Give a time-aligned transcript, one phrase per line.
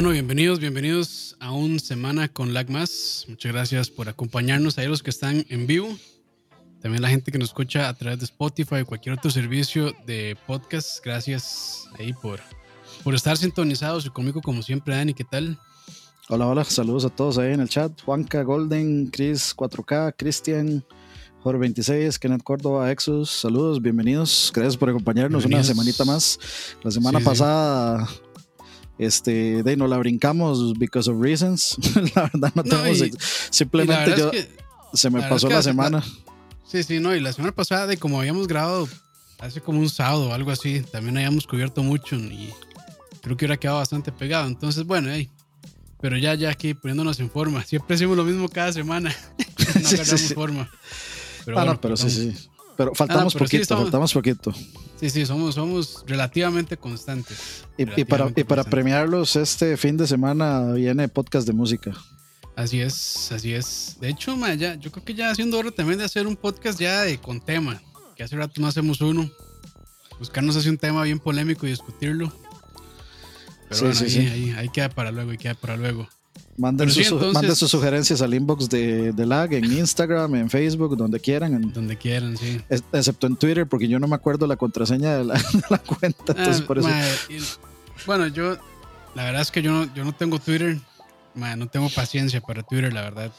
[0.00, 3.26] Bueno, bienvenidos, bienvenidos a un Semana con Lag Más.
[3.28, 5.94] Muchas gracias por acompañarnos a los que están en vivo.
[6.80, 10.38] También la gente que nos escucha a través de Spotify o cualquier otro servicio de
[10.46, 11.04] podcast.
[11.04, 12.40] Gracias ahí por,
[13.04, 15.12] por estar sintonizados y conmigo como siempre, Dani.
[15.12, 15.58] ¿Qué tal?
[16.30, 17.92] Hola, hola, saludos a todos ahí en el chat.
[18.00, 20.82] Juanca, Golden, Chris 4K, Cristian,
[21.42, 24.50] Jorge 26, Kenneth Córdoba, Exus, saludos, bienvenidos.
[24.54, 26.38] Gracias por acompañarnos una semanita más.
[26.82, 28.08] La semana pasada
[29.00, 31.78] este, de no la brincamos because of reasons.
[32.14, 32.98] la verdad no, tenemos.
[33.50, 34.30] simplemente yo.
[34.92, 36.04] se me pasó la, semana.
[36.66, 37.16] sí, sí, no.
[37.16, 38.86] Y la semana pasada, de como habíamos grabado
[39.38, 42.50] hace como un sábado o algo así, también habíamos cubierto mucho y
[43.22, 44.46] creo que hubiera quedado bastante pegado.
[44.46, 45.30] Entonces, bueno, hey,
[46.02, 47.64] pero ya, ya aquí poniéndonos en forma.
[47.64, 49.16] Siempre hacemos lo mismo cada semana.
[49.82, 50.68] no sí, forma.
[51.46, 52.49] Pero ah, no, pero sí, sí.
[52.80, 54.54] Pero faltamos poquito, faltamos poquito.
[54.98, 57.62] Sí, sí, somos, somos relativamente constantes.
[57.76, 61.92] Y, para, y para premiarlos, este fin de semana viene podcast de música.
[62.56, 63.98] Así es, así es.
[64.00, 67.02] De hecho, ya, yo creo que ya haciendo hora también de hacer un podcast ya
[67.02, 67.82] de, con tema,
[68.16, 69.30] que hace rato no hacemos uno.
[70.18, 72.32] Buscarnos así un tema bien polémico y discutirlo.
[73.68, 74.26] Pero sí, sí, sí.
[74.26, 76.08] Ahí, ahí, queda para luego, y queda para luego.
[76.60, 81.72] Manden, sus, sugerencias al inbox de, de, Lag en Instagram, en Facebook, donde quieran.
[81.72, 82.60] donde quieran, sí.
[82.68, 85.40] excepto en Twitter, porque yo no me acuerdo la contraseña de la,
[85.86, 86.32] cuenta.
[86.32, 86.88] Entonces, ah, por eso.
[88.04, 88.58] bueno, yo,
[89.14, 90.78] la verdad es que yo no, yo no tengo Twitter.
[91.34, 93.32] no tengo paciencia para Twitter, la verdad.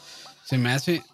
[0.44, 1.04] Se me hace,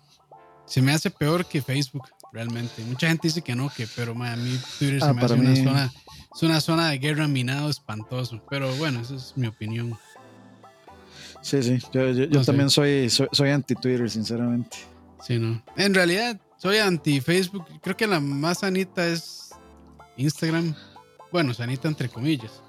[0.65, 2.83] se me hace peor que Facebook, realmente.
[2.85, 5.57] Mucha gente dice que no, que, pero a mí Twitter se ah, me hace una
[5.57, 5.93] zona,
[6.35, 8.41] es una zona de guerra minado espantoso.
[8.49, 9.99] Pero bueno, esa es mi opinión.
[11.49, 14.77] Sí, sí, yo, también soy, soy, anti-Twitter, sinceramente.
[15.27, 15.63] Sí, no.
[15.79, 17.65] En realidad, soy anti-Facebook.
[17.81, 19.49] Creo que la más sanita es
[20.19, 20.75] Instagram.
[21.33, 22.63] Bueno, sanita entre comillas.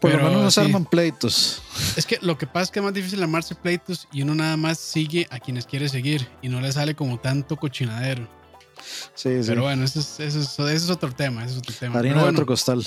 [0.00, 1.62] Por lo menos nos arman pleitos.
[1.96, 4.56] Es que lo que pasa es que es más difícil armarse pleitos y uno nada
[4.56, 8.28] más sigue a quienes quiere seguir y no le sale como tanto cochinadero.
[9.14, 9.48] Sí, sí.
[9.48, 11.44] Pero bueno, eso es, eso es, otro tema.
[11.44, 12.00] Eso es otro tema.
[12.00, 12.84] Harina de otro costal.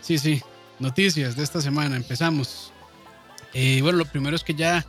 [0.00, 0.40] Sí, sí.
[0.78, 1.96] Noticias de esta semana.
[1.96, 2.72] Empezamos.
[3.54, 4.84] Eh, bueno, lo primero es que ya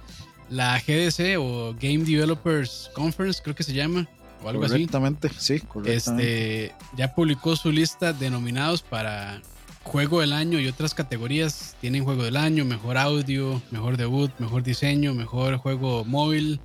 [0.49, 4.07] la GDC o Game Developers Conference, creo que se llama,
[4.43, 4.73] o algo así.
[4.73, 6.65] Correctamente, sí, correctamente.
[6.65, 9.41] Este, ya publicó su lista de nominados para
[9.83, 11.75] Juego del Año y otras categorías.
[11.79, 16.59] Tienen Juego del Año, Mejor Audio, Mejor Debut, Mejor Diseño, Mejor Juego Móvil,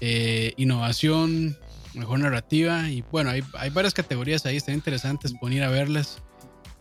[0.00, 1.56] eh, Innovación,
[1.94, 2.88] Mejor Narrativa.
[2.88, 6.18] Y bueno, hay, hay, varias categorías ahí, están interesantes, poner a verlas.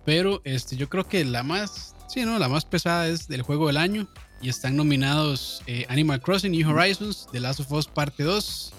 [0.03, 2.40] Pero este, yo creo que la más, sí, ¿no?
[2.40, 4.08] La más pesada es del Juego del Año
[4.41, 8.74] y están nominados eh, Animal Crossing, New Horizons, The Last of Us Parte 2,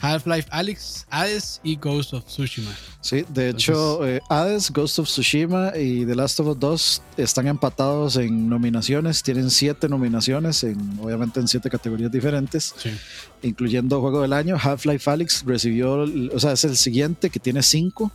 [0.00, 2.70] Half-Life Alyx, Hades y Ghost of Tsushima.
[3.00, 7.46] Sí, de hecho, eh, Hades, Ghost of Tsushima y The Last of Us 2 están
[7.46, 9.22] empatados en nominaciones.
[9.22, 12.74] Tienen siete nominaciones, en, obviamente en siete categorías diferentes,
[13.42, 14.56] incluyendo Juego del Año.
[14.60, 18.12] Half-Life Alyx recibió, o sea, es el siguiente que tiene cinco,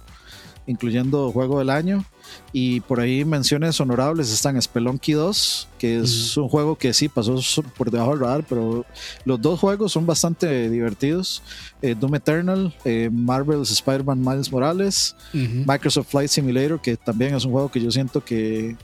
[0.68, 2.06] incluyendo Juego del Año.
[2.54, 7.40] Y por ahí menciones honorables están Spelunky 2, que es un juego que sí pasó
[7.78, 8.86] por debajo del radar, pero
[9.26, 11.42] los dos juegos son bastante divertidos.
[11.82, 17.52] Eh, Doom Eternal, eh, Marvel's Spider-Man Miles Morales, Microsoft Flight Simulator, que también es un
[17.52, 18.76] juego que yo siento que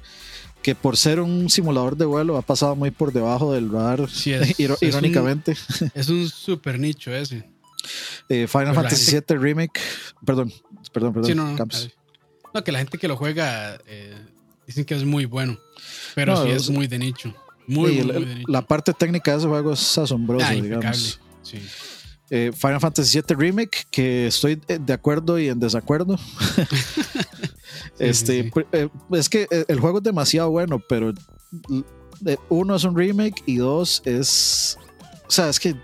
[0.68, 4.02] que por ser un simulador de vuelo ha pasado muy por debajo del radar,
[4.82, 5.56] irónicamente.
[5.94, 7.50] Es un, super nicho ese.
[8.28, 9.80] Eh, Final Fantasy VII Remake,
[10.26, 10.52] perdón,
[10.92, 11.30] perdón, perdón.
[11.30, 11.56] Sí, no,
[12.54, 14.16] no, que la gente que lo juega eh,
[14.66, 15.58] dicen que es muy bueno,
[16.16, 17.34] pero sí es, muy de nicho.
[17.68, 18.52] Muy, muy, de nicho.
[18.52, 21.20] La parte técnica de ese juego es asombrosa, ah, digamos.
[21.42, 21.60] Sí.
[22.30, 26.20] Eh, Final Fantasy VII Remake, que estoy de acuerdo y en desacuerdo.
[28.00, 31.14] este, eh, es que el juego es demasiado bueno, pero
[32.50, 34.78] uno es un remake y dos es,
[35.28, 35.76] o sea, es que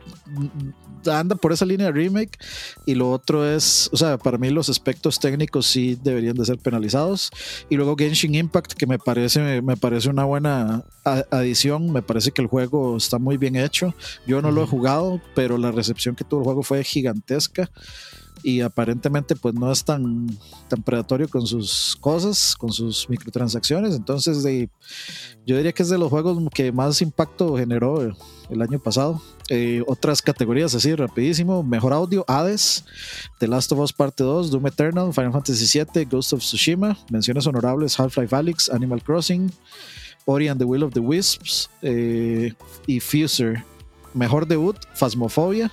[1.12, 2.38] anda por esa línea de remake
[2.86, 6.58] y lo otro es, o sea, para mí los aspectos técnicos sí deberían de ser
[6.58, 7.30] penalizados.
[7.70, 12.42] Y luego Genshin Impact que me parece me parece una buena adición, me parece que
[12.42, 13.94] el juego está muy bien hecho.
[14.26, 17.70] Yo no lo he jugado, pero la recepción que tuvo el juego fue gigantesca
[18.44, 20.28] y aparentemente pues no es tan,
[20.68, 23.96] tan predatorio con sus cosas, con sus microtransacciones.
[23.96, 24.70] Entonces de,
[25.46, 28.14] yo diría que es de los juegos que más impacto generó
[28.50, 29.22] el año pasado.
[29.50, 32.86] Eh, otras categorías así rapidísimo, mejor audio, Hades,
[33.40, 37.48] The Last of Us Parte 2, Doom Eternal, Final Fantasy VII, Ghost of Tsushima, menciones
[37.48, 39.52] honorables, Half-Life Alyx, Animal Crossing,
[40.26, 42.54] Ori and the Will of the Wisps eh,
[42.88, 43.64] y Fuser.
[44.14, 45.72] Mejor debut, Phasmophobia,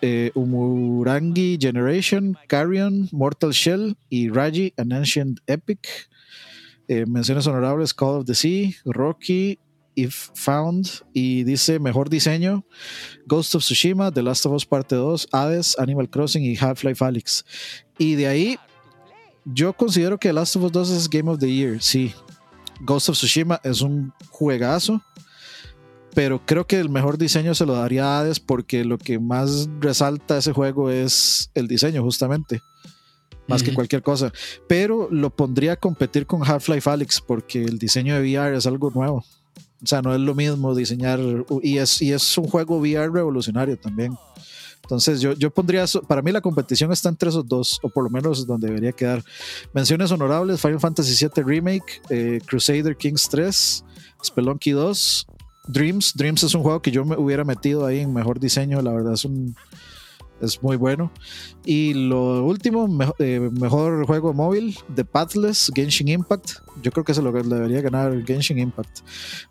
[0.00, 6.08] eh, Umurangi Generation, Carrion, Mortal Shell y Raji, An Ancient Epic.
[6.88, 9.58] Eh, menciones honorables: Call of the Sea, Rocky,
[9.96, 12.64] If Found y dice mejor diseño
[13.26, 17.44] Ghost of Tsushima, The Last of Us Parte 2, Hades, Animal Crossing y Half-Life Alyx.
[17.98, 18.58] Y de ahí
[19.44, 22.12] yo considero que The Last of Us 2 es Game of the Year, sí.
[22.80, 25.00] Ghost of Tsushima es un juegazo,
[26.14, 29.68] pero creo que el mejor diseño se lo daría a Hades porque lo que más
[29.80, 32.60] resalta ese juego es el diseño justamente
[33.46, 34.32] más que cualquier cosa.
[34.66, 38.90] Pero lo pondría a competir con Half-Life Alyx porque el diseño de VR es algo
[38.90, 39.24] nuevo.
[39.82, 41.20] O sea, no es lo mismo diseñar
[41.62, 44.16] y es, y es un juego VR revolucionario también.
[44.82, 48.10] Entonces yo, yo pondría, para mí la competición está entre esos dos, o por lo
[48.10, 49.22] menos donde debería quedar.
[49.72, 53.84] Menciones honorables, Final Fantasy VII Remake, eh, Crusader Kings 3,
[54.22, 55.26] Spelunky 2,
[55.66, 56.14] Dreams.
[56.14, 59.14] Dreams es un juego que yo me hubiera metido ahí en mejor diseño, la verdad
[59.14, 59.54] es un,
[60.40, 61.10] es muy bueno.
[61.64, 62.88] Y lo último,
[63.18, 66.52] eh, mejor juego móvil, The Pathless, Genshin Impact.
[66.82, 69.00] Yo creo que se lo debería ganar Genshin Impact.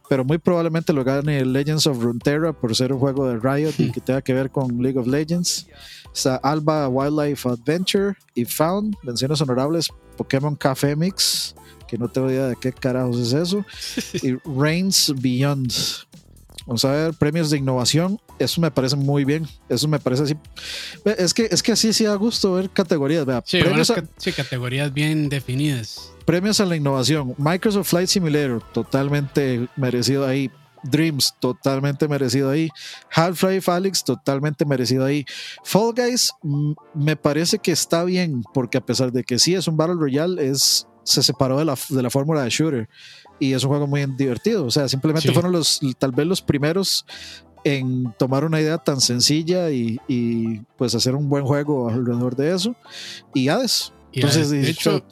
[0.09, 3.91] Pero muy probablemente lo gane Legends of Runeterra por ser un juego de Riot y
[3.91, 5.67] que tenga que ver con League of Legends.
[6.13, 11.55] Está Alba Wildlife Adventure y Found, menciones honorables, Pokémon Café Mix,
[11.93, 13.63] que no tengo idea de qué carajos es eso.
[14.23, 15.71] y Reigns Beyond.
[16.65, 18.19] Vamos a ver, premios de innovación.
[18.39, 19.47] Eso me parece muy bien.
[19.69, 20.35] Eso me parece así.
[21.05, 23.27] Es que, es que así sí da gusto ver categorías.
[23.45, 26.11] sí, premios sí, categorías bien definidas.
[26.25, 27.35] Premios a la innovación.
[27.37, 30.49] Microsoft Flight Simulator, totalmente merecido ahí.
[30.81, 32.69] Dreams, totalmente merecido ahí.
[33.11, 35.25] Half-Life Alyx, totalmente merecido ahí.
[35.63, 39.67] Fall Guys, mm, me parece que está bien, porque a pesar de que sí es
[39.67, 42.89] un Battle Royale, es, se separó de la, de la fórmula de shooter
[43.39, 44.65] y es un juego muy divertido.
[44.65, 47.05] O sea, simplemente fueron los, tal vez los primeros
[47.63, 52.75] en tomar una idea tan sencilla y, pues hacer un buen juego alrededor de eso.
[53.33, 53.91] Y Hades.
[54.11, 55.03] Entonces, de hecho,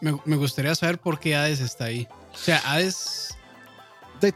[0.00, 2.08] me, gustaría, saber por qué Hades está ahí.
[2.32, 3.36] O sea, Hades...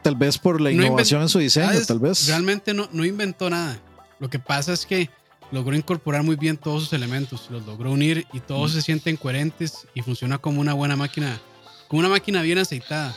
[0.03, 2.27] tal vez por la innovación en su diseño, tal vez.
[2.27, 3.81] Realmente no, no inventó nada.
[4.19, 5.11] Lo que pasa es que
[5.53, 9.87] logró incorporar muy bien todos sus elementos, los logró unir y todos se sienten coherentes
[9.95, 11.41] y funciona como una buena máquina
[11.89, 13.15] como una máquina bien aceitada,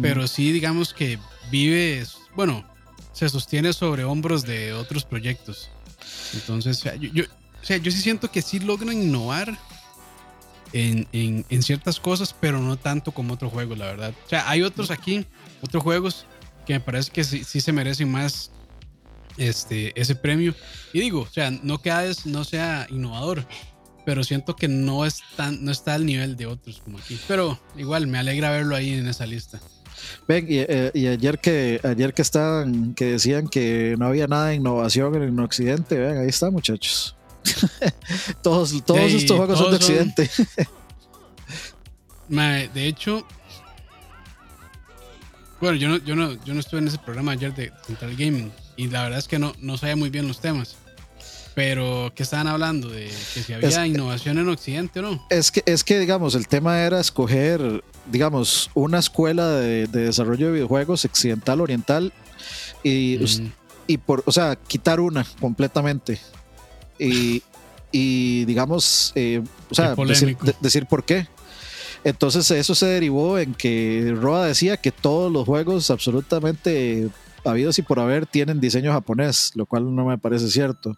[0.00, 1.18] pero sí digamos que
[1.50, 2.06] vive,
[2.36, 2.64] bueno,
[3.12, 5.70] se sostiene sobre hombros de otros proyectos.
[6.34, 9.58] Entonces, yo, yo, o sea, yo sí siento que sí logran innovar
[10.72, 14.14] en, en, en, ciertas cosas, pero no tanto como otros juegos, la verdad.
[14.26, 15.24] O sea, hay otros aquí,
[15.62, 16.26] otros juegos
[16.66, 18.50] que me parece que sí, sí se merecen más
[19.36, 20.54] este, ese premio.
[20.92, 23.46] Y digo, o sea, no que Hades no sea innovador,
[24.04, 27.18] pero siento que no, es tan, no está al nivel de otros como aquí.
[27.26, 29.60] Pero igual me alegra verlo ahí en esa lista.
[30.28, 34.56] Ven, y, eh, ayer que ayer que estaban, que decían que no había nada de
[34.56, 37.16] innovación en Occidente, ven, ahí está, muchachos.
[38.42, 40.30] todos todos estos juegos son de Occidente.
[42.74, 43.26] de hecho,
[45.60, 48.52] bueno, yo no, yo no, yo no estuve en ese programa ayer de Central Gaming
[48.76, 50.76] y la verdad es que no, no sabía muy bien los temas.
[51.54, 52.88] Pero, ¿qué estaban hablando?
[52.88, 55.26] ¿De que si había innovación en Occidente o no?
[55.30, 60.52] Es que, es que, digamos, el tema era escoger, digamos, una escuela de, desarrollo de
[60.52, 62.12] videojuegos occidental, oriental,
[62.82, 63.52] y, mm.
[63.86, 66.18] y por, o sea, quitar una completamente.
[66.98, 67.42] Y,
[67.92, 69.40] y digamos, eh,
[69.70, 71.28] o sea, decir, decir por qué.
[72.02, 77.08] Entonces eso se derivó en que Roa decía que todos los juegos absolutamente
[77.44, 80.96] habidos y por haber tienen diseño japonés, lo cual no me parece cierto.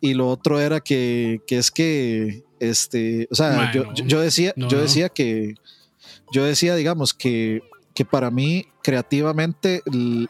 [0.00, 4.80] Y lo otro era que, que es que, este, o sea, yo, yo, decía, yo
[4.80, 5.54] decía que,
[6.32, 7.62] yo decía, digamos, que,
[7.94, 9.82] que para mí creativamente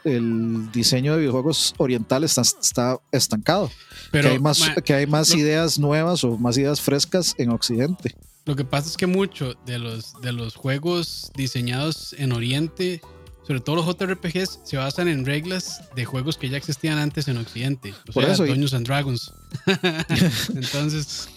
[0.03, 3.71] el, diseño de videojuegos orientales está, está estancado,
[4.11, 8.15] Pero, que hay más, que hay más ideas nuevas o más ideas frescas en Occidente.
[8.45, 13.01] Lo que pasa es que mucho de los, de los juegos diseñados en Oriente
[13.49, 17.37] sobre todo los JRPGs se basan en reglas de juegos que ya existían antes en
[17.37, 17.95] Occidente.
[18.07, 19.33] O Por sea, eso, Dungeons and Dragons.
[20.53, 21.29] entonces,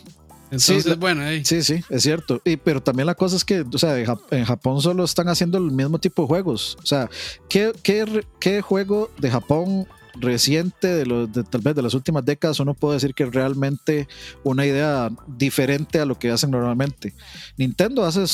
[0.50, 2.42] entonces bueno, sí, sí, es cierto.
[2.44, 5.70] Y, pero también la cosa es que, o sea, en Japón solo están haciendo el
[5.70, 6.76] mismo tipo de juegos.
[6.82, 7.08] O sea,
[7.48, 9.86] ¿qué, qué, qué juego de Japón
[10.20, 13.32] reciente, de, los, de tal vez de las últimas décadas, uno puede decir que es
[13.32, 14.06] realmente
[14.44, 17.14] una idea diferente a lo que hacen normalmente?
[17.56, 18.24] Nintendo hace,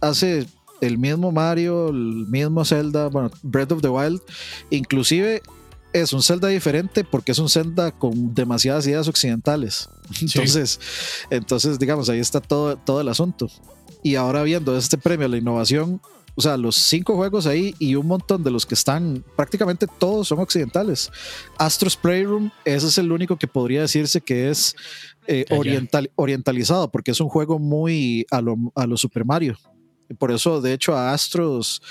[0.00, 0.48] hace
[0.80, 4.20] el mismo Mario, el mismo Zelda, bueno, Breath of the Wild,
[4.70, 5.42] inclusive
[5.92, 9.88] es un Zelda diferente porque es un Zelda con demasiadas ideas occidentales.
[10.20, 10.80] Entonces,
[11.30, 13.48] entonces digamos, ahí está todo, todo el asunto.
[14.02, 16.00] Y ahora viendo este premio a la innovación,
[16.34, 20.28] o sea, los cinco juegos ahí y un montón de los que están, prácticamente todos
[20.28, 21.10] son occidentales.
[21.58, 24.74] Astro's Playroom, ese es el único que podría decirse que es
[25.26, 29.58] eh, oriental, orientalizado, porque es un juego muy a lo, a lo Super Mario.
[30.18, 31.82] Por eso, de hecho, a Astros,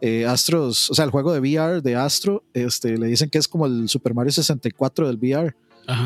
[0.00, 3.48] eh, Astros, o sea, el juego de VR de Astro, este, le dicen que es
[3.48, 5.54] como el Super Mario 64 del VR.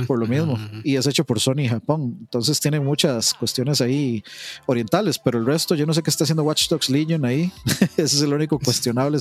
[0.07, 2.19] por lo mismo, y es hecho por Sony Japón.
[2.21, 4.23] Entonces tiene muchas cuestiones ahí
[4.67, 7.51] orientales, pero el resto, yo no sé qué está haciendo Watch Dogs Legion ahí.
[7.97, 9.19] Ese es el único cuestionable,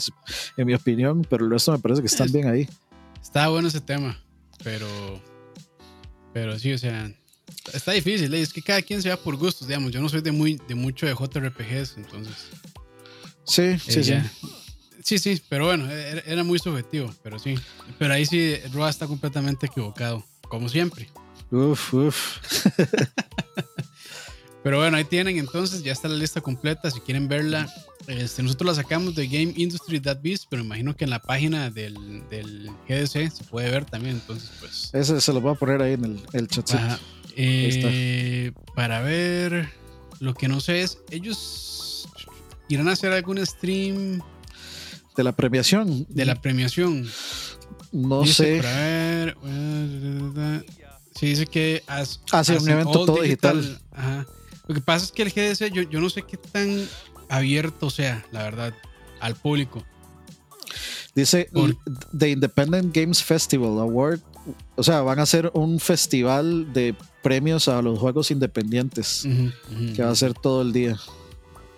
[0.58, 2.68] en mi opinión, pero el resto me parece que están bien ahí.
[3.22, 4.20] Está bueno ese tema,
[4.64, 4.88] pero,
[6.34, 7.10] pero sí, o sea,
[7.74, 9.92] está difícil, es que cada quien se va por gustos, digamos.
[9.92, 12.36] Yo no soy de muy de mucho de JRPGs, entonces.
[13.44, 14.14] Sí, sí, sí.
[15.04, 17.56] Sí, sí, pero bueno, era, muy subjetivo, pero sí.
[17.98, 21.10] Pero ahí sí, Roa está completamente equivocado, como siempre.
[21.50, 22.38] Uf, uf.
[24.64, 26.92] pero bueno, ahí tienen entonces, ya está la lista completa.
[26.92, 27.74] Si quieren verla,
[28.08, 32.28] este, nosotros la sacamos de Game Industry Beast, pero imagino que en la página del,
[32.30, 34.16] del, GDC se puede ver también.
[34.16, 34.90] Entonces, pues.
[34.94, 37.00] Ese se lo voy a poner ahí en el, el chat.
[37.42, 39.70] Eh, para ver,
[40.20, 42.10] lo que no sé es, ellos
[42.68, 44.22] irán a hacer algún stream
[45.16, 46.06] de la premiación.
[46.10, 47.10] De la premiación.
[47.92, 48.58] No sé.
[48.58, 49.38] Para ver.
[51.16, 53.82] Sí, dice que hace un evento todo digital.
[54.68, 56.88] Lo que pasa es que el GDC, yo, yo no sé qué tan
[57.30, 58.74] abierto sea, la verdad,
[59.20, 59.84] al público.
[61.16, 61.50] Dice
[62.18, 64.22] The Independent Games Festival Award.
[64.76, 69.28] O sea, van a hacer un festival de premios a los juegos independientes
[69.96, 70.98] que va a ser todo el día.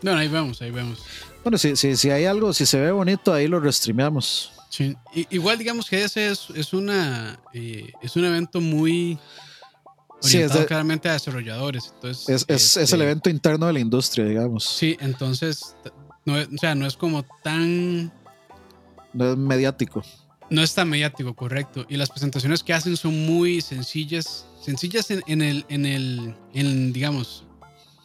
[0.01, 1.03] Bueno, ahí vemos, ahí vemos.
[1.43, 4.53] Bueno, si, si, si hay algo, si se ve bonito, ahí lo restreameamos.
[4.69, 4.95] Sí.
[5.29, 9.19] igual digamos que ese es, es una eh, es un evento muy
[10.21, 11.91] orientado sí, es claramente a desarrolladores.
[11.95, 14.63] Entonces, es, es, es, el este evento interno de la industria, digamos.
[14.63, 15.75] Sí, entonces,
[16.25, 18.13] no, o sea, no es como tan...
[19.13, 20.03] No es mediático.
[20.51, 21.85] No es tan mediático, correcto.
[21.89, 24.45] Y las presentaciones que hacen son muy sencillas.
[24.61, 27.45] Sencillas en, en el, en el, en, digamos,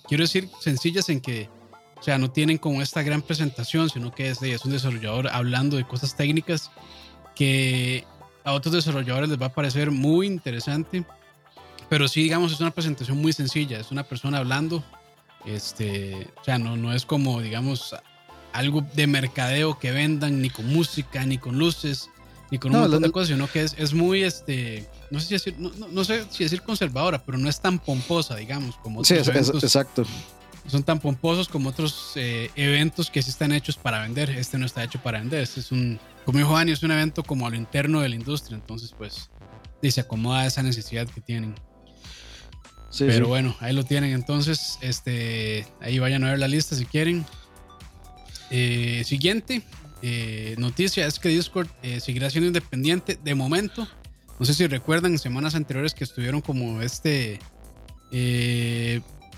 [0.08, 1.50] quiero decir, sencillas en que,
[1.98, 5.76] o sea, no tienen como esta gran presentación, sino que es, es un desarrollador hablando
[5.76, 6.70] de cosas técnicas
[7.34, 8.06] que
[8.44, 11.04] a otros desarrolladores les va a parecer muy interesante
[11.88, 13.78] pero sí, digamos, es una presentación muy sencilla.
[13.78, 14.82] Es una persona hablando.
[15.44, 17.94] Este, o sea, no, no es como, digamos,
[18.52, 22.10] algo de mercadeo que vendan, ni con música, ni con luces,
[22.50, 25.34] ni con un montón de cosas, sino que es, es muy, este, no sé, si
[25.34, 29.26] decir, no, no, sé si decir conservadora, pero no es tan pomposa, digamos, como otros
[29.26, 30.04] sí, es, exacto.
[30.68, 34.30] Son tan pomposos como otros eh, eventos que sí están hechos para vender.
[34.30, 35.42] Este no está hecho para vender.
[35.42, 38.16] Este es un, como dijo Dani, es un evento como a lo interno de la
[38.16, 38.56] industria.
[38.56, 39.30] Entonces, pues,
[39.80, 41.54] y se acomoda a esa necesidad que tienen.
[42.98, 44.12] Pero bueno, ahí lo tienen.
[44.12, 47.24] Entonces, este, ahí vayan a ver la lista si quieren.
[48.50, 49.62] Eh, siguiente
[50.02, 53.88] eh, noticia es que Discord eh, seguirá siendo independiente de momento.
[54.38, 57.38] No sé si recuerdan semanas anteriores que estuvieron como este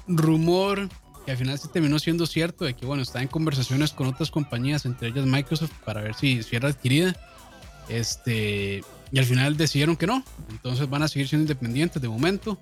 [0.06, 0.88] rumor
[1.28, 4.30] que al final se terminó siendo cierto de que bueno está en conversaciones con otras
[4.30, 7.14] compañías, entre ellas Microsoft, para ver si, si era adquirida.
[7.88, 10.24] Este, y al final decidieron que no.
[10.50, 12.58] Entonces van a seguir siendo independientes de momento.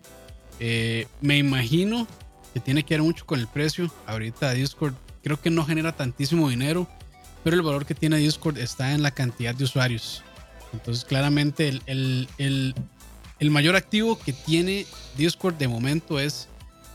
[0.59, 2.07] Eh, me imagino
[2.55, 3.89] que tiene que ver mucho con el precio.
[4.07, 6.89] Ahorita Discord creo que no genera tantísimo dinero,
[7.47, 10.21] pero el valor que tiene Discord está en la cantidad de usuarios.
[10.73, 14.85] Entonces claramente el, el, mayor activo que tiene
[15.17, 16.49] Discord de momento es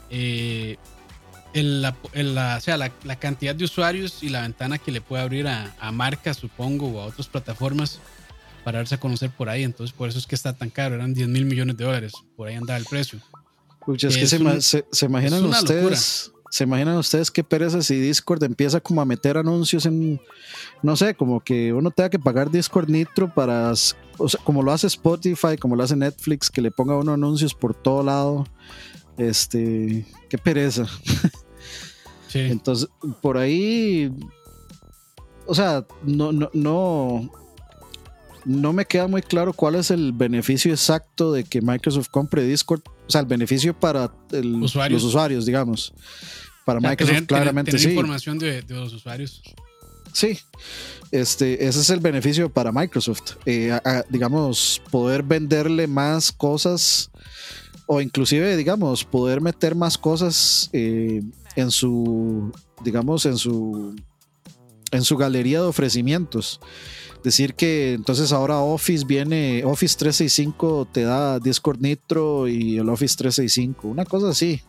[0.10, 0.76] eh,
[1.54, 5.74] la, o sea, la, cantidad de usuarios y la ventana que le puede abrir a,
[5.80, 8.00] a marcas, supongo, o a otras plataformas
[8.66, 9.64] para darse a conocer por ahí.
[9.64, 10.96] Entonces, por eso es que está tan caro.
[10.96, 12.12] Eran 10 mil millones de dólares.
[12.36, 13.22] Por ahí andaba el precio
[13.88, 16.32] es que se, se, imaginan ustedes.
[16.52, 20.20] ¿Se imaginan ustedes qué pereza si Discord empieza como a meter anuncios en,
[20.84, 24.74] no sé, como que uno tenga que pagar Discord Nitro para, o sea, como lo
[24.74, 28.46] hace Spotify, como lo hace Netflix, que le ponga uno anuncios por todo lado?
[29.18, 30.88] Este, qué pereza.
[32.28, 32.40] Sí.
[32.52, 32.90] Entonces,
[33.22, 34.14] por ahí,
[35.46, 37.32] o sea, no, no, no,
[38.44, 42.82] no me queda muy claro cuál es el beneficio exacto de que Microsoft compre Discord.
[43.12, 45.94] O sea, el beneficio para los usuarios, digamos.
[46.64, 47.90] Para Microsoft, claramente sí.
[47.90, 49.42] información de, los usuarios.
[50.14, 50.40] Sí,
[51.12, 53.34] este, ese es el beneficio para Microsoft.
[53.46, 53.78] Eh,
[54.08, 57.12] digamos, poder venderle más cosas
[57.86, 61.22] o inclusive, digamos, poder meter más cosas eh,
[61.58, 63.94] en su, digamos, en su,
[64.92, 66.60] en su galería de ofrecimientos
[67.24, 73.16] decir que entonces ahora Office viene, Office 365 te da Discord Nitro y el Office
[73.18, 74.62] 365, una cosa así.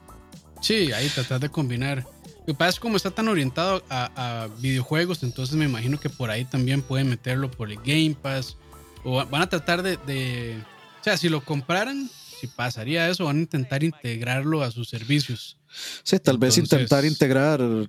[0.61, 2.07] Sí, ahí tratar de combinar.
[2.41, 6.31] Lo que pasa es como está tan orientado a, videojuegos, entonces me imagino que por
[6.31, 8.57] ahí también pueden meterlo por el Game Pass.
[9.05, 10.57] O van a tratar de,
[11.01, 12.09] o sea, si lo compraran,
[12.41, 15.57] si pasaría eso, van a intentar integrarlo a sus servicios.
[16.03, 17.89] Sí, tal vez intentar integrar, o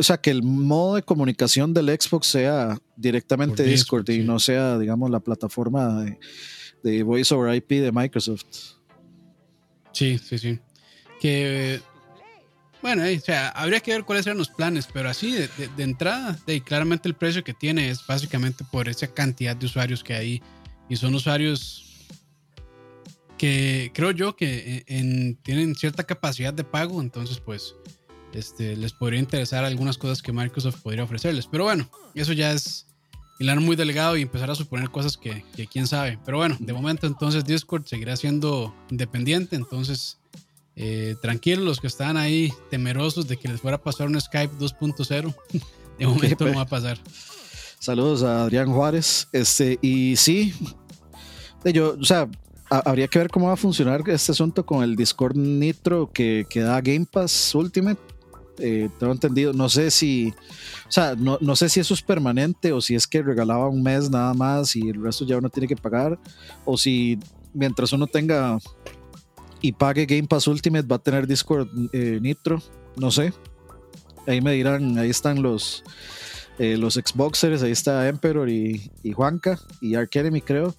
[0.00, 5.10] sea, que el modo de comunicación del Xbox sea directamente Discord, y no sea, digamos,
[5.10, 6.18] la plataforma de,
[6.82, 8.44] de Voice over IP de Microsoft.
[9.92, 10.58] Sí, sí, sí.
[11.20, 11.80] Que
[12.84, 16.60] bueno, o sea, habría que ver cuáles eran los planes, pero así de, entrada, de,
[16.60, 20.42] claramente el precio que tiene es básicamente por esa cantidad de usuarios que hay
[20.90, 21.93] y son usuarios
[23.38, 27.74] que creo yo que en, tienen cierta capacidad de pago, entonces pues
[28.32, 31.46] este, les podría interesar algunas cosas que Microsoft podría ofrecerles.
[31.46, 32.86] Pero bueno, eso ya es
[33.38, 36.18] hilar muy delegado y empezar a suponer cosas que, que quién sabe.
[36.24, 40.18] Pero bueno, de momento entonces Discord seguirá siendo independiente, entonces
[40.76, 44.54] eh, tranquilos los que están ahí temerosos de que les fuera a pasar un Skype
[44.58, 45.34] 2.0.
[45.98, 46.98] De momento no va a pasar.
[47.78, 49.28] Saludos a Adrián Juárez.
[49.30, 50.52] Este, y sí,
[51.72, 52.28] yo, o sea,
[52.70, 56.80] habría que ver cómo va a funcionar este asunto con el Discord Nitro que, da
[56.80, 58.00] Game Pass Ultimate.
[58.58, 60.32] Eh, tengo entendido, no sé si,
[60.86, 63.82] o sea, no, no, sé si eso es permanente o si es que regalaba un
[63.82, 66.16] mes nada más y el resto ya uno tiene que pagar,
[66.64, 67.18] o si
[67.52, 68.58] mientras uno tenga
[69.64, 72.62] y pague Game Pass Ultimate va a tener Discord eh, Nitro,
[72.96, 73.32] no sé.
[74.26, 75.82] Ahí me dirán, ahí están los,
[76.58, 80.74] eh, los Xboxers, ahí está Emperor y, Juanca y Ark Enemy creo.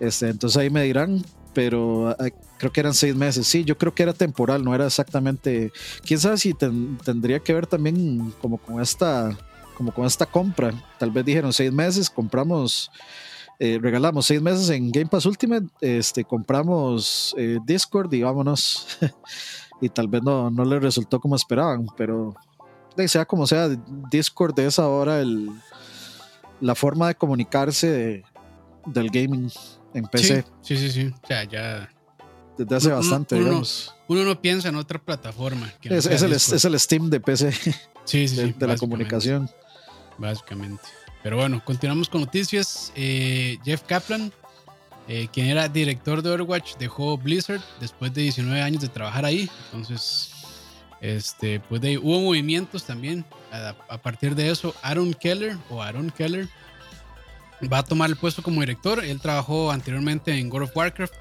[0.00, 2.28] Este, entonces ahí me dirán, pero ah,
[2.58, 3.46] creo que eran seis meses.
[3.46, 5.72] Sí, yo creo que era temporal, no era exactamente.
[6.04, 9.36] Quién sabe si tendría que ver también como con esta,
[9.76, 10.72] como con esta compra.
[10.98, 12.90] Tal vez dijeron seis meses, compramos
[13.58, 18.98] eh, regalamos seis meses en Game Pass Ultimate, este, compramos eh, Discord y vámonos.
[19.82, 22.34] y tal vez no, no le resultó como esperaban, pero
[23.06, 23.68] sea como sea,
[24.10, 25.50] Discord es ahora el,
[26.60, 28.22] la forma de comunicarse
[28.86, 29.50] del gaming
[29.94, 30.44] en PC.
[30.62, 31.90] Sí, sí, sí, O sea, ya.
[32.56, 33.94] Desde hace bastante, uno, digamos.
[34.08, 35.72] Uno no piensa en otra plataforma.
[35.82, 37.52] es, el, es, el, Steam de PC.
[38.04, 39.48] Sí, sí, de, de la comunicación.
[40.18, 40.82] Básicamente.
[41.22, 42.92] Pero bueno, continuamos con noticias.
[42.96, 44.32] Eh, Jeff Kaplan,
[45.06, 49.50] eh, quien era director de Overwatch, dejó Blizzard después de 19 años de trabajar ahí.
[49.66, 50.30] Entonces,
[51.00, 53.24] este, pues de, hubo movimientos también.
[53.52, 56.48] A, partir de eso, Aaron Keller o Aaron Keller
[57.68, 59.04] va a tomar el puesto como director.
[59.04, 61.14] Él trabajó anteriormente en World of Warcraft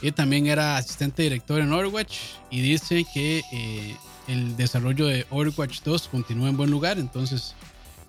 [0.00, 2.18] y también era asistente director en Overwatch.
[2.50, 3.96] Y dice que eh,
[4.28, 6.98] el desarrollo de Overwatch 2 continúa en buen lugar.
[6.98, 7.54] Entonces,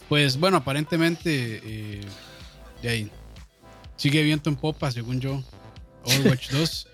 [0.10, 2.02] pues bueno, aparentemente eh,
[2.82, 3.12] de ahí,
[3.96, 5.42] sigue viento en popa, según yo,
[6.04, 6.88] Overwatch 2.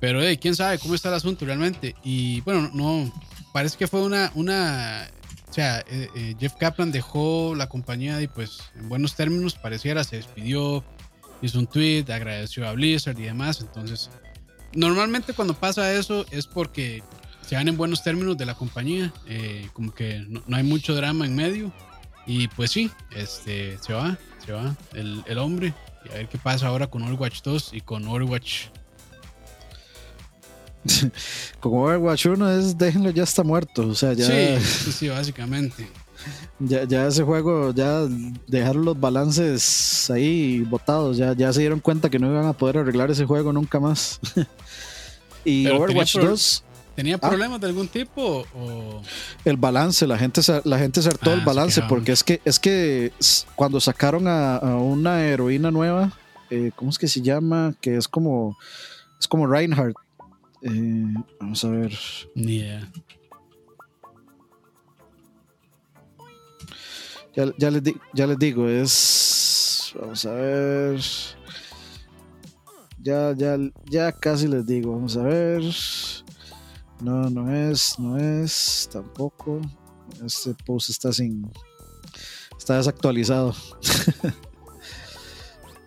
[0.00, 1.94] Pero hey, quién sabe cómo está el asunto realmente.
[2.02, 3.12] Y bueno, no,
[3.52, 5.10] parece que fue una, una
[5.50, 10.04] o sea, eh, eh, Jeff Kaplan dejó la compañía y pues en buenos términos pareciera,
[10.04, 10.84] se despidió,
[11.42, 13.60] hizo un tweet, agradeció a Blizzard y demás.
[13.60, 14.10] Entonces,
[14.72, 17.02] normalmente cuando pasa eso es porque
[17.44, 19.12] se van en buenos términos de la compañía,
[19.72, 21.72] como que no, hay mucho drama en medio.
[22.26, 25.74] Y pues sí, este, se va, se va el, el hombre.
[26.04, 28.66] Y a ver qué pasa ahora con Overwatch 2 y con Overwatch
[31.60, 33.88] con Overwatch 1 es déjenlo ya está muerto.
[33.88, 34.26] O sea, ya.
[34.58, 35.88] Sí, sí, básicamente.
[36.58, 38.06] Ya, ya ese juego, ya
[38.46, 41.16] dejaron los balances ahí botados.
[41.16, 44.20] Ya, ya se dieron cuenta que no iban a poder arreglar ese juego nunca más.
[45.44, 46.64] y Overwatch 2
[46.94, 47.28] ¿Tenía ah.
[47.30, 48.44] problemas de algún tipo?
[48.54, 49.00] O?
[49.46, 53.12] El balance, la gente, la gente acertó el ah, balance, porque es que, es que
[53.56, 56.12] cuando sacaron a, una heroína nueva,
[56.50, 57.74] eh, ¿cómo es que se llama?
[57.80, 58.58] Que es como,
[59.18, 59.96] es como Reinhardt.
[60.62, 61.92] Eh, vamos a ver.
[67.34, 69.94] Ya, ya, les ya les digo, es.
[69.98, 71.00] Vamos a ver.
[73.02, 74.92] Ya, ya, ya casi les digo.
[74.92, 75.62] Vamos a ver.
[77.00, 79.60] No, no es, no es, tampoco.
[80.24, 81.50] Este post está sin.
[82.58, 83.54] Está desactualizado.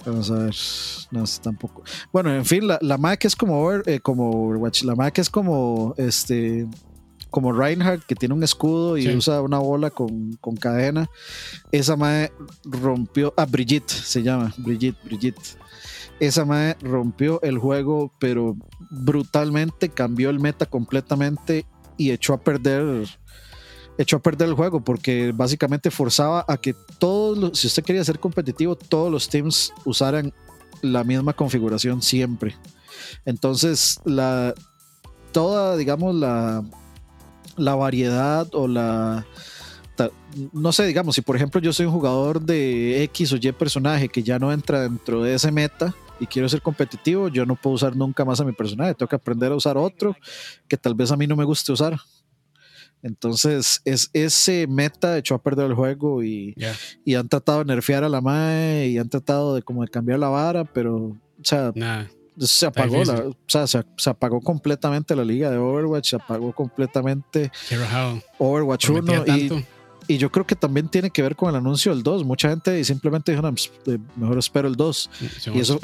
[0.06, 0.56] Vamos a ver.
[1.12, 1.84] No, tampoco.
[2.12, 4.84] Bueno, en fin, la, la Mac es como, eh, como Overwatch.
[4.84, 6.68] La Mac es como este.
[7.30, 11.10] Como Reinhardt, que tiene un escudo y usa una bola con, con cadena.
[11.72, 12.32] Esa Mac
[12.64, 13.34] rompió.
[13.38, 14.54] Ah, Brigitte se llama.
[14.58, 15.58] Brigitte, Brigitte
[16.20, 18.56] esa madre rompió el juego, pero
[18.90, 21.66] brutalmente, cambió el meta completamente
[21.98, 23.08] y echó a perder
[23.98, 28.04] echó a perder el juego porque básicamente forzaba a que todos los, si usted quería
[28.04, 30.34] ser competitivo, todos los teams usaran
[30.82, 32.56] la misma configuración siempre.
[33.26, 34.54] Entonces, la
[35.32, 36.64] toda, digamos, la,
[37.58, 39.26] la variedad o la
[40.52, 44.10] no sé, digamos, si por ejemplo yo soy un jugador de X o Y personaje
[44.10, 47.76] que ya no entra dentro de ese meta, y quiero ser competitivo, yo no puedo
[47.76, 50.16] usar nunca más a mi personaje, tengo que aprender a usar otro
[50.68, 52.00] que tal vez a mí no me guste usar.
[53.04, 56.56] Entonces, es, ese meta echó a perder el juego y,
[57.04, 60.20] y han tratado de nerfear a la MAE y han tratado de como de cambiar
[60.20, 61.74] la vara, pero, o sea,
[62.40, 67.52] se apagó, la, o sea, se, apagó completamente la liga de Overwatch, se apagó completamente
[68.38, 69.66] Overwatch 1 y,
[70.08, 72.24] y, yo creo que también tiene que ver con el anuncio del 2.
[72.24, 75.10] Mucha gente simplemente dijo, no, pues, eh, mejor espero el 2.
[75.54, 75.80] y, eso,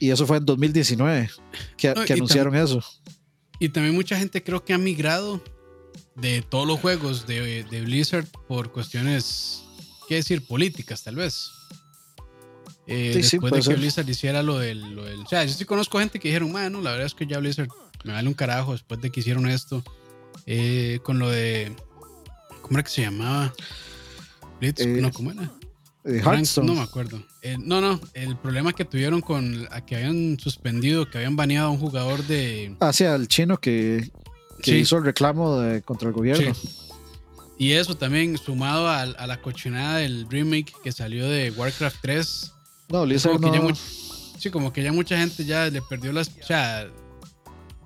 [0.00, 1.30] y, eso fue en 2019
[1.76, 2.82] que, que anunciaron eso.
[3.60, 5.42] Y también mucha gente creo que ha migrado
[6.20, 9.62] de todos los juegos de, de Blizzard por cuestiones,
[10.08, 10.46] ¿qué decir?
[10.46, 11.50] Políticas, tal vez.
[12.86, 15.98] Eh, después de que Blizzard hiciera lo del, lo del, O sea, yo sí conozco
[15.98, 17.68] gente que dijeron, bueno, la verdad es que ya Blizzard
[18.04, 19.82] me vale un carajo después de que hicieron esto.
[20.46, 21.76] Eh, con lo de.
[22.62, 23.52] ¿Cómo era que se llamaba?
[24.60, 25.52] Blitz, eh, no, ¿cómo era?
[26.62, 27.22] no me acuerdo.
[27.58, 31.78] no, no, el problema que tuvieron con que habían suspendido, que habían baneado a un
[31.78, 32.74] jugador de.
[32.80, 34.10] Hacia ah, el chino que,
[34.62, 36.52] que hizo el reclamo de, contra el gobierno.
[37.58, 42.52] Y eso también sumado a, la cochinada del remake que salió de Warcraft 3.
[42.90, 43.74] No, Blizzard no.
[44.38, 46.28] sí, como que ya mucha gente ya le perdió las.
[46.28, 46.88] O sea,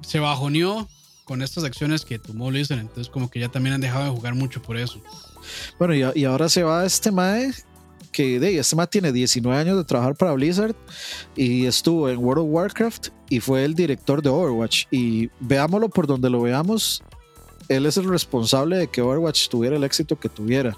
[0.03, 0.87] se bajoneó
[1.25, 2.81] con estas acciones que tomó Blizzard.
[2.81, 5.01] Entonces, como que ya también han dejado de jugar mucho por eso.
[5.79, 7.53] Bueno, y, y ahora se va este Mae
[8.13, 10.77] que de, este Mae tiene 19 años de trabajar para Blizzard
[11.35, 14.85] y estuvo en World of Warcraft y fue el director de Overwatch.
[14.91, 17.03] Y veámoslo por donde lo veamos,
[17.69, 20.77] él es el responsable de que Overwatch tuviera el éxito que tuviera.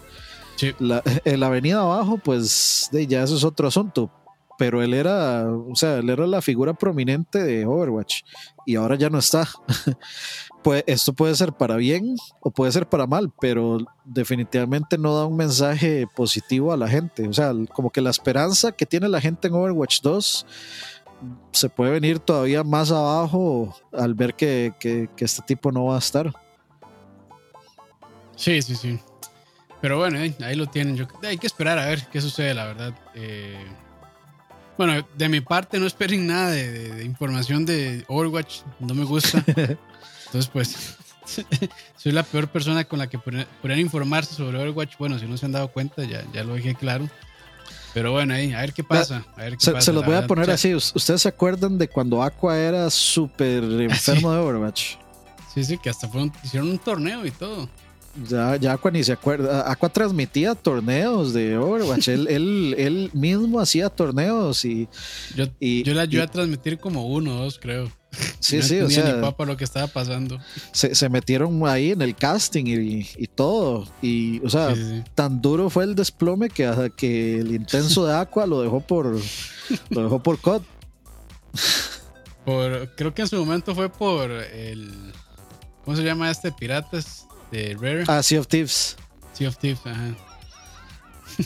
[0.79, 4.11] La, en la avenida abajo, pues de, ya eso es otro asunto.
[4.58, 8.22] Pero él era, o sea, él era la figura prominente de Overwatch
[8.66, 9.48] y ahora ya no está.
[10.62, 15.26] pues esto puede ser para bien o puede ser para mal, pero definitivamente no da
[15.26, 17.28] un mensaje positivo a la gente.
[17.28, 20.46] O sea, como que la esperanza que tiene la gente en Overwatch 2
[21.52, 25.98] se puede venir todavía más abajo al ver que, que este tipo no va a
[25.98, 26.32] estar.
[28.36, 28.98] Sí, sí, sí.
[29.84, 30.96] Pero bueno, ahí, lo tienen.
[30.96, 32.94] Yo, hay que esperar a ver qué sucede, la verdad.
[33.14, 33.62] Eh,
[34.76, 38.62] bueno, de mi parte no esperen nada de, información de Overwatch.
[38.80, 39.44] No me gusta.
[39.46, 40.96] Entonces, pues,
[41.96, 44.96] soy la peor persona con la que podrían informarse sobre Overwatch.
[44.98, 47.08] Bueno, si no se han dado cuenta, ya, ya lo dije claro.
[47.94, 49.24] Pero bueno, ahí, a ver qué pasa.
[49.58, 50.74] se, los voy a poner así.
[50.74, 54.96] ¿Ustedes se acuerdan de cuando Aqua era súper enfermo de Overwatch?
[55.54, 57.68] Sí, sí, que hasta fueron, hicieron un torneo y todo.
[58.29, 59.70] Ya, ya Aqua ni se acuerda.
[59.70, 62.09] Aqua transmitía torneos de Overwatch.
[62.09, 64.88] él, él, él, mismo hacía torneos y.
[65.35, 67.90] Yo, yo le ayudé a transmitir como uno o dos, creo.
[68.38, 69.14] Sí, sí, o sea.
[69.14, 70.38] Ni papa lo que estaba pasando.
[70.70, 73.88] Se, se metieron ahí en el casting y, y todo.
[74.00, 74.74] Y, o sea,
[75.16, 79.18] tan duro fue el desplome que, que el intenso de Aqua lo dejó por.
[79.90, 80.62] lo dejó por COD.
[82.44, 85.12] Por, creo que en su momento fue por el.
[85.85, 86.53] ¿Cómo se llama este?
[86.53, 88.04] Piratas de Rare.
[88.09, 88.96] Ah, Sea of Thieves.
[89.33, 90.14] Sea of Thieves, ajá.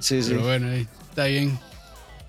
[0.00, 0.30] Sí, sí.
[0.30, 1.58] Pero bueno, está bien.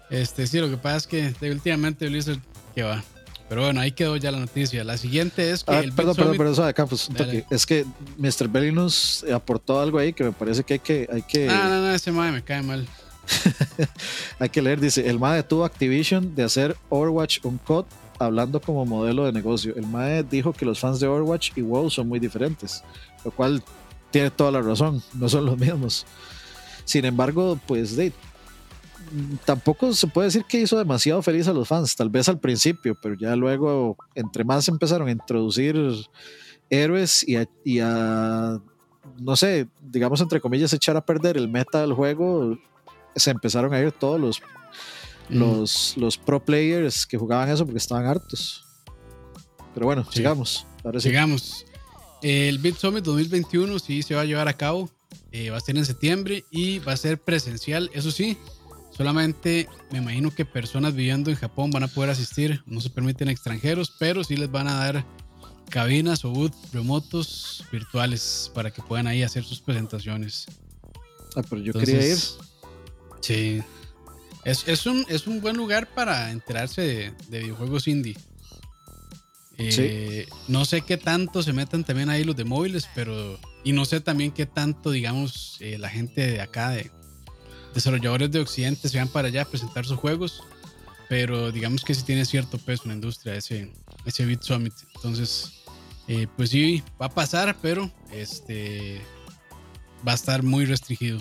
[0.09, 2.39] Este, sí, lo que pasa es que últimamente Blizzard
[2.73, 3.03] que va.
[3.49, 4.83] Pero bueno, ahí quedó ya la noticia.
[4.83, 5.71] La siguiente es que.
[5.71, 7.09] Ah, perdón, perdón, perdón, eso acá, pues,
[7.49, 7.85] es que
[8.17, 8.47] Mr.
[8.47, 11.09] Belly nos aportó algo ahí que me parece que hay que.
[11.11, 11.49] Hay que...
[11.49, 12.87] Ah, no, no, ese madre me cae mal.
[14.39, 17.85] hay que leer, dice: El MAE tuvo Activision de hacer Overwatch un COD
[18.19, 19.73] hablando como modelo de negocio.
[19.75, 22.83] El MAE dijo que los fans de Overwatch y WoW son muy diferentes,
[23.23, 23.63] lo cual
[24.11, 26.05] tiene toda la razón, no son los mismos.
[26.85, 27.97] Sin embargo, pues
[29.45, 32.97] tampoco se puede decir que hizo demasiado feliz a los fans, tal vez al principio,
[33.01, 35.77] pero ya luego, entre más empezaron a introducir
[36.69, 38.59] héroes y y a
[39.17, 42.57] no sé, digamos entre comillas, echar a perder el meta del juego,
[43.15, 44.41] se empezaron a ir todos los
[45.29, 48.65] los, los pro players que jugaban eso porque estaban hartos.
[49.73, 50.65] Pero bueno, sigamos.
[50.99, 51.65] Sigamos.
[52.21, 54.89] El Bit Summit 2021 sí se va a llevar a cabo.
[55.31, 57.89] Eh, va a ser en septiembre y va a ser presencial.
[57.93, 58.37] Eso sí,
[58.91, 62.63] solamente me imagino que personas viviendo en Japón van a poder asistir.
[62.65, 65.05] No se permiten extranjeros, pero sí les van a dar
[65.69, 70.47] cabinas o booth remotos virtuales para que puedan ahí hacer sus presentaciones.
[71.35, 72.17] Ah, pero yo quería ir.
[73.21, 73.61] Sí,
[74.49, 76.81] es, un, es un buen lugar para enterarse
[77.29, 78.17] de, videojuegos indie.
[79.57, 83.37] Eh, no sé qué tanto se metan también ahí los de móviles, pero.
[83.63, 86.89] Y no sé también qué tanto, digamos, eh, la gente de acá, de
[87.73, 90.43] desarrolladores de Occidente, se van para allá a presentar sus juegos.
[91.09, 93.73] Pero digamos que sí tiene cierto peso en la industria ese,
[94.05, 94.73] ese Beat Summit.
[94.95, 95.63] Entonces,
[96.07, 99.01] eh, pues sí, va a pasar, pero este
[100.07, 101.19] va a estar muy restringido.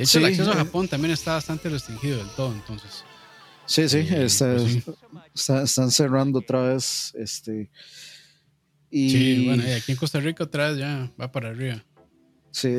[0.00, 3.04] De hecho, el acceso a Japón también está bastante restringido del todo, entonces.
[3.66, 7.12] Sí, sí, está, pues están cerrando otra vez.
[7.14, 7.70] Este,
[8.90, 9.10] y...
[9.10, 11.84] Sí, bueno, y aquí en Costa Rica otra vez ya va para arriba.
[12.50, 12.78] Sí,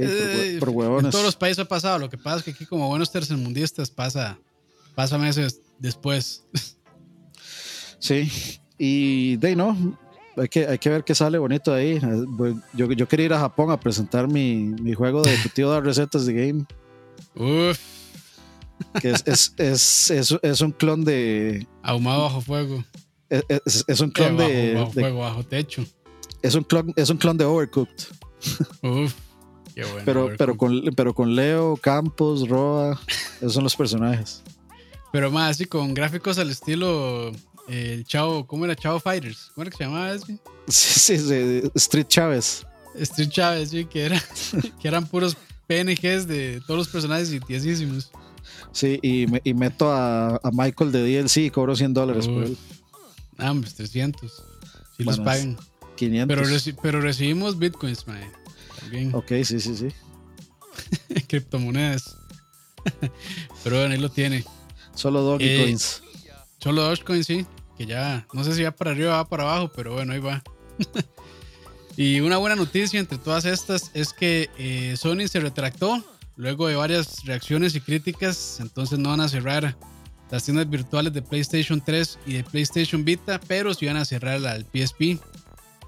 [0.58, 1.06] por, por, huevones.
[1.06, 2.00] En todos los países ha pasado.
[2.00, 4.40] Lo que pasa es que aquí, como buenos tercermundistas, pasa,
[4.96, 6.44] pasa meses después.
[8.00, 8.32] Sí,
[8.80, 9.96] y de no,
[10.36, 12.02] hay que, hay que ver qué sale bonito ahí.
[12.74, 16.26] Yo, yo quería ir a Japón a presentar mi, mi juego de ejecutivo de recetas
[16.26, 16.66] de game.
[17.36, 17.80] Uf.
[19.00, 21.67] Que es, es, es, es, es un clon de.
[21.84, 22.84] Ahumado bajo fuego.
[23.30, 25.86] Es, un clon de, bajo, fuego, bajo techo.
[26.41, 28.06] Es un clon, es un clon de Overcooked.
[28.82, 29.13] Uf.
[29.74, 33.00] Qué bueno, pero, pero, con, pero con Leo, Campos, Roa,
[33.38, 34.44] esos son los personajes.
[35.13, 37.32] Pero más así con gráficos al estilo
[37.67, 38.76] el Chavo, ¿cómo era?
[38.76, 39.52] Chavo Fighters.
[39.54, 40.39] ¿Cómo era que se llamaba ese?
[40.67, 42.65] Sí, sí, Street Chávez.
[42.96, 44.22] Street Chávez, sí, que, era,
[44.82, 45.38] que eran puros
[45.72, 48.12] PNGs de todos los personajes tiesísimos.
[48.74, 52.58] Sí, y, y meto a, a, Michael de DLC y cobro 100 dólares por él.
[53.38, 54.44] Ah, pues 300.
[54.98, 55.58] Si los pagan.
[55.96, 56.28] 500.
[56.36, 58.22] Pero, pero recibimos bitcoins, man.
[58.82, 59.16] También.
[59.16, 59.88] Ok, sí, sí, sí.
[61.28, 62.18] Criptomonedas.
[63.64, 64.44] pero bueno, ahí lo tiene.
[64.94, 66.02] Solo Dogecoins.
[66.06, 67.46] Eh, solo Dogecoin, sí.
[67.78, 70.20] Que ya, no sé si va para arriba o va para abajo, pero bueno, ahí
[70.20, 70.44] va.
[71.98, 76.04] y una buena noticia entre todas estas es que eh, Sony se retractó
[76.36, 78.60] luego de varias reacciones y críticas.
[78.60, 79.76] Entonces no van a cerrar
[80.30, 84.40] las tiendas virtuales de PlayStation 3 y de PlayStation Vita, pero sí van a cerrar
[84.40, 85.20] la del PSP.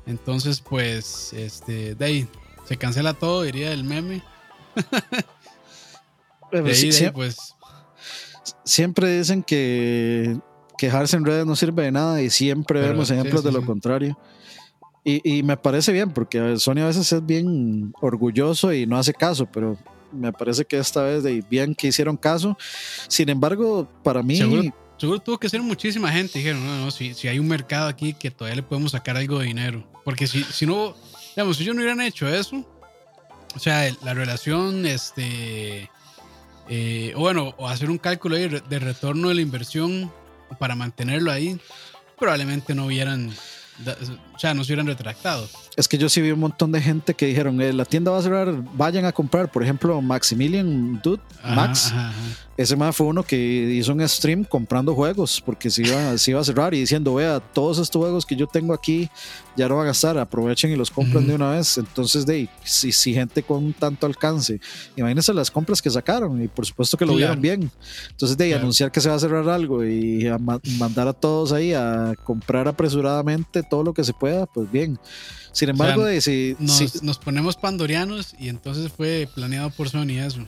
[0.06, 2.28] Entonces, pues, este, de ahí
[2.68, 4.22] se cancela todo, diría el meme.
[6.52, 7.56] de ahí, de ahí, pues.
[8.66, 10.38] Siempre dicen que
[10.78, 14.18] quejarse en redes no sirve de nada y siempre vemos ejemplos de lo contrario.
[15.04, 19.14] Y, y, me parece bien, porque Sony a veces es bien orgulloso y no hace
[19.14, 19.78] caso, pero
[20.14, 22.58] me parece que esta vez de bien que hicieron caso.
[23.08, 24.38] Sin embargo, para mí...
[24.98, 26.40] Seguro, tuvo que ser muchísima gente.
[26.40, 29.40] Dijeron, no, no, si, si hay un mercado aquí que todavía le podemos sacar algo
[29.40, 29.84] de dinero.
[30.06, 30.96] Porque si, si no,
[31.36, 32.66] digamos, si ellos no hubieran hecho eso,
[33.56, 35.90] o sea, la relación, este...
[36.70, 40.10] Eh, bueno, o hacer un cálculo de retorno de la inversión
[40.60, 41.60] para mantenerlo ahí,
[42.18, 43.34] probablemente no hubieran,
[44.36, 45.48] o sea, no se hubieran retractado.
[45.76, 48.20] Es que yo sí vi un montón de gente que dijeron, eh, la tienda va
[48.20, 51.94] a cerrar, vayan a comprar, por ejemplo, Maximilian Dude, Max.
[52.56, 56.40] Ese más fue uno que hizo un stream comprando juegos porque se iba, se iba
[56.40, 59.10] a cerrar y diciendo, vea, todos estos juegos que yo tengo aquí
[59.58, 61.80] ya no van a gastar, aprovechen y los compran de una vez.
[61.80, 64.60] Entonces, de si, si gente con tanto alcance,
[64.96, 67.72] imagínense las compras que sacaron y por supuesto que lo vieron bien.
[68.12, 70.30] Entonces, de anunciar que se va a cerrar algo y
[70.78, 75.00] mandar a todos ahí a comprar apresuradamente todo lo que se pueda, pues bien.
[75.54, 80.46] Sin embargo, si, nos, ponemos pandorianos y entonces fue planeado por Sony eso.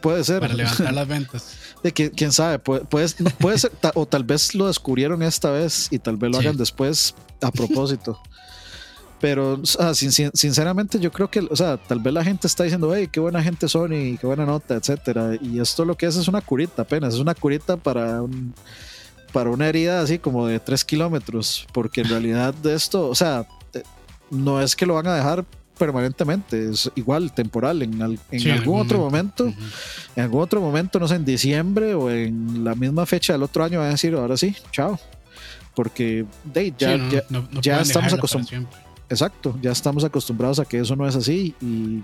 [0.00, 0.40] Puede ser.
[0.40, 1.56] Para levantar las ventas.
[1.82, 5.98] De que, quién sabe, puede, puede, ser, o tal vez lo descubrieron esta vez y
[5.98, 8.20] tal vez lo hagan después a propósito.
[9.20, 13.20] Pero, sinceramente, yo creo que, o sea, tal vez la gente está diciendo, hey, qué
[13.20, 15.36] buena gente Sony, qué buena nota, etcétera.
[15.40, 18.22] Y esto lo que es es una curita apenas, es una curita para
[19.32, 23.46] para una herida así como de 3 kilómetros, porque en realidad de esto, o sea,
[24.30, 25.44] no es que lo van a dejar
[25.76, 29.52] permanentemente, es igual temporal en, algún otro momento,
[30.16, 33.62] en algún otro momento, no sé, en diciembre o en la misma fecha del otro
[33.62, 34.98] año van a decir, ahora sí, chao,
[35.74, 36.98] porque ya,
[37.60, 38.68] ya, estamos acostumbrados.
[39.08, 42.02] Exacto, ya estamos acostumbrados a que eso no es así y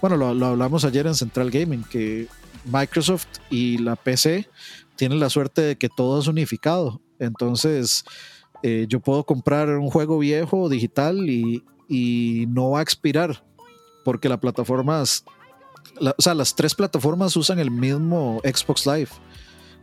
[0.00, 2.26] bueno, lo, hablamos ayer en Central Gaming, que
[2.64, 4.48] Microsoft y la PC
[4.96, 8.04] tienen la suerte de que todo es unificado, entonces
[8.62, 13.42] eh, yo puedo comprar un juego viejo digital y, y no va a expirar
[14.04, 19.10] porque la plataforma, o sea, las tres plataformas usan el mismo Xbox Live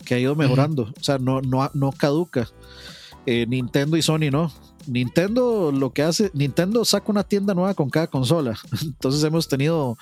[0.06, 2.48] que ha ido mejorando, o sea, no, no, no caduca.
[3.26, 4.52] Eh, Nintendo y Sony no.
[4.86, 8.58] Nintendo lo que hace, Nintendo saca una tienda nueva con cada consola.
[8.82, 9.98] Entonces hemos tenido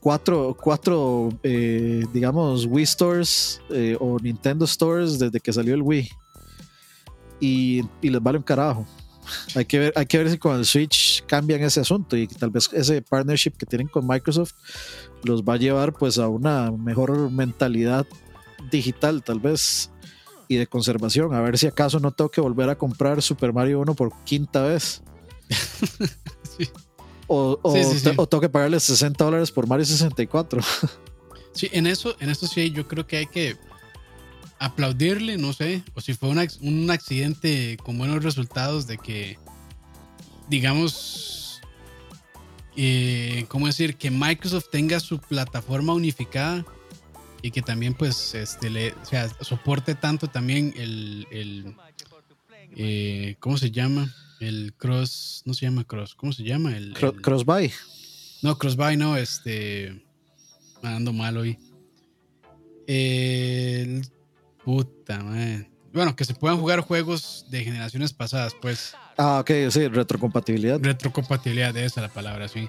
[0.00, 3.60] cuatro, cuatro eh, digamos, Wii Stores
[4.00, 6.10] o Nintendo Stores desde que salió el Wii
[7.40, 8.86] y, les vale un carajo.
[9.54, 12.48] Hay que, ver, hay que ver si con el Switch cambian ese asunto y tal
[12.48, 14.54] vez ese partnership que tienen con Microsoft
[15.22, 18.06] los va a llevar pues a una mejor mentalidad
[18.70, 19.90] digital tal vez
[20.48, 21.34] y de conservación.
[21.34, 24.62] A ver si acaso no tengo que volver a comprar Super Mario 1 por quinta
[24.62, 25.02] vez.
[27.30, 30.62] O, o, tengo que pagarle 60 dólares por Mario 64.
[31.52, 33.54] Sí, en eso, en eso sí, yo creo que hay que
[34.58, 39.38] aplaudirle, no sé, o si fue un, accidente con buenos resultados de que,
[40.48, 41.60] digamos,
[42.76, 43.96] eh, ¿cómo decir?
[43.96, 46.64] Que Microsoft tenga su plataforma unificada
[47.42, 51.74] y que también pues este le o sea, soporte tanto también el, el
[52.76, 54.12] eh, ¿cómo se llama?
[54.40, 56.76] El cross, no se llama cross, ¿cómo se llama?
[56.76, 57.72] El, Cro- el- Crossbuy.
[58.42, 60.04] no, crossbuy no, este
[60.82, 61.58] ando mal hoy.
[62.86, 64.06] El
[64.68, 65.66] puta, man.
[65.94, 70.78] Bueno, que se puedan jugar juegos de generaciones pasadas, pues Ah, ok, sí, retrocompatibilidad.
[70.78, 72.68] retrocompatibilidad, esa la palabra, sí.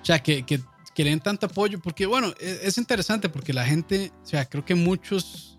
[0.00, 0.60] O sea, que, que,
[0.94, 4.44] que le den tanto apoyo, porque bueno, es, es interesante porque la gente, o sea,
[4.44, 5.58] creo que muchos,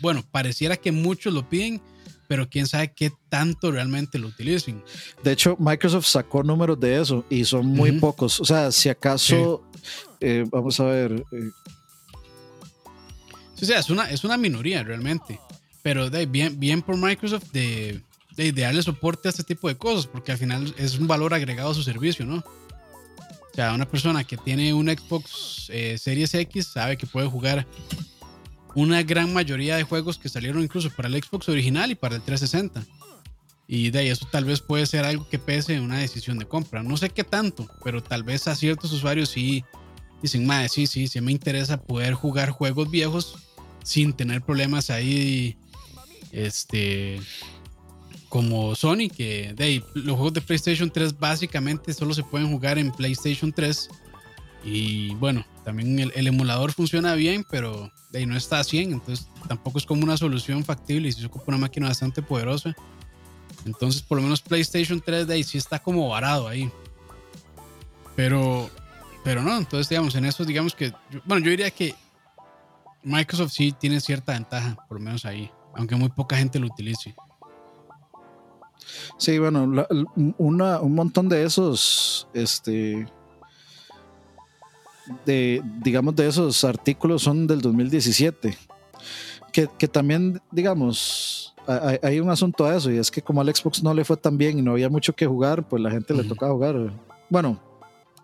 [0.00, 1.82] bueno, pareciera que muchos lo piden,
[2.28, 4.84] pero quién sabe qué tanto realmente lo utilicen.
[5.24, 8.40] De hecho, Microsoft sacó números de eso y son muy pocos.
[8.40, 9.64] O sea, si acaso,
[10.20, 11.50] eh, vamos a ver, eh,
[13.62, 15.40] o sea, es una, es una minoría realmente,
[15.82, 18.00] pero de, bien, bien por Microsoft de,
[18.36, 21.70] de, de soporte a este tipo de cosas, porque al final es un valor agregado
[21.70, 22.36] a su servicio, ¿no?
[22.36, 27.66] O sea, una persona que tiene un Xbox eh, Series X sabe que puede jugar
[28.74, 32.22] una gran mayoría de juegos que salieron incluso para el Xbox original y para el
[32.22, 32.84] 360.
[33.68, 36.46] Y de ahí eso tal vez puede ser algo que pese en una decisión de
[36.46, 36.82] compra.
[36.82, 39.64] No sé qué tanto, pero tal vez a ciertos usuarios sí
[40.24, 43.36] dicen, madre, sí, sí, sí me interesa poder jugar juegos viejos
[43.82, 45.58] sin tener problemas ahí,
[46.32, 47.20] este,
[48.30, 52.78] como Sony, que de ahí, los juegos de PlayStation 3 básicamente solo se pueden jugar
[52.78, 53.90] en PlayStation 3.
[54.64, 59.28] Y bueno, también el, emulador funciona bien, pero de ahí no está a 100, entonces
[59.46, 62.74] tampoco es como una solución factible y si se ocupa una máquina bastante poderosa.
[63.66, 66.70] Entonces, por lo menos PlayStation 3 de ahí sí está como varado ahí.
[68.16, 68.70] Pero,
[69.24, 71.94] pero no, entonces digamos, en eso digamos que, yo- bueno, yo diría que
[73.02, 77.14] Microsoft sí tiene cierta ventaja, por lo menos ahí, aunque muy poca gente lo utilice.
[79.18, 79.88] sí, bueno, la-
[80.38, 83.06] una, un montón de esos, este,
[85.26, 88.56] de, digamos, de esos artículos son del 2017.
[89.52, 93.54] Que, que también, digamos, hay, hay un asunto a eso, y es que como al
[93.54, 96.12] Xbox no le fue tan bien y no había mucho que jugar, pues la gente
[96.14, 96.92] le tocaba jugar.
[97.30, 97.60] Bueno,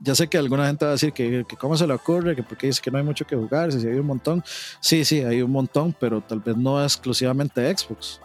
[0.00, 2.42] ya sé que alguna gente va a decir que, que cómo se le ocurre, que
[2.42, 4.42] porque dice que no hay mucho que jugar, si hay un montón.
[4.80, 8.20] Sí, sí, hay un montón, pero tal vez no exclusivamente Xbox.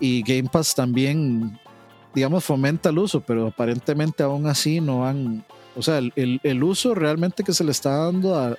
[0.00, 1.58] Y Game Pass también,
[2.14, 5.44] digamos, fomenta el uso, pero aparentemente aún así no han...
[5.76, 8.56] O sea, el, el- el uso realmente que se le está dando a,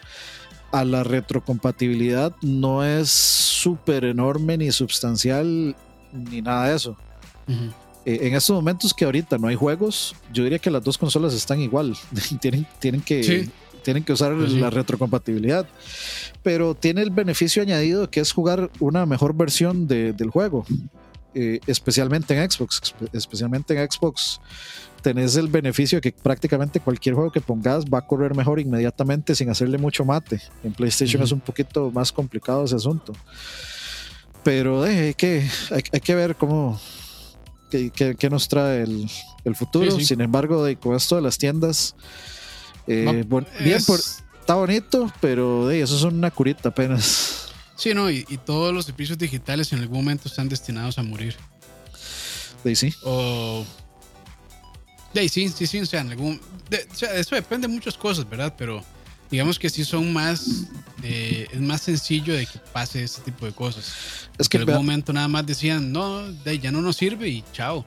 [0.71, 5.75] a la retrocompatibilidad no es súper enorme ni sustancial
[6.11, 6.97] ni nada de eso.
[7.47, 7.71] Ujú.
[8.05, 11.33] Eh, en estos momentos que ahorita no hay juegos, yo diría que las dos consolas
[11.33, 11.95] están igual.
[12.41, 13.49] tienen, tienen, que, Sí.
[13.83, 14.59] tienen que usar Pues sí.
[14.59, 15.67] la retrocompatibilidad.
[16.43, 20.65] Pero tiene el beneficio añadido que es jugar una mejor versión de- del juego.
[21.33, 22.81] Eh, especialmente en Xbox.
[22.81, 24.39] espe- Especialmente en Xbox
[25.01, 29.35] tenés el beneficio de que prácticamente cualquier juego que pongas va a correr mejor inmediatamente
[29.35, 30.39] sin hacerle mucho mate.
[30.63, 31.25] En PlayStation Ujú.
[31.25, 33.13] es un poquito más complicado ese asunto.
[34.43, 36.79] Pero eh, hay, que, hay, hay que ver cómo,
[37.69, 39.09] qué, qué- qué nos trae el,
[39.43, 39.91] el futuro.
[39.91, 40.05] Sí, sí.
[40.05, 41.95] Sin embargo, de, con esto de las tiendas,
[42.87, 43.99] eh, bon- bien, es- por,
[44.39, 47.49] está bonito, pero de, eso es una curita apenas.
[47.75, 51.35] Sí, no, y, y todos los servicios digitales en algún momento están destinados a morir.
[52.63, 52.93] De, sí.
[53.03, 53.65] O.
[55.13, 56.39] De sí, sí, sí, o sea, en algún.
[56.69, 58.53] de- o sea, eso depende de muchas cosas, ¿verdad?
[58.57, 58.83] Pero
[59.31, 60.65] digamos que sí son más.
[61.03, 64.29] eh, es más sencillo de que pase ese tipo de cosas.
[64.37, 67.43] Es Que en algún momento nada más decían, no, de ya no nos sirve y
[67.53, 67.85] chao.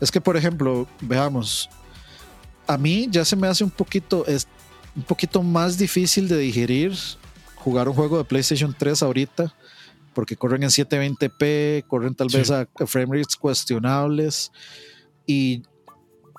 [0.00, 1.68] es que, por ejemplo, veamos,
[2.66, 4.46] a mí ya se me hace un poquito, es,
[4.96, 6.92] un poquito más difícil de digerir
[7.56, 9.54] jugar un juego de PlayStation 3 ahorita,
[10.14, 12.38] porque corren en 720p, corren tal Sí.
[12.38, 14.50] vez a, a frame rates cuestionables,
[15.26, 15.62] y,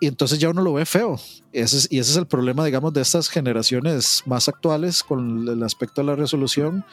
[0.04, 1.20] y entonces ya uno lo ve feo.
[1.52, 5.64] Ese es- y ese es el problema, digamos, de estas generaciones más actuales con el
[5.64, 6.84] aspecto de la resolución,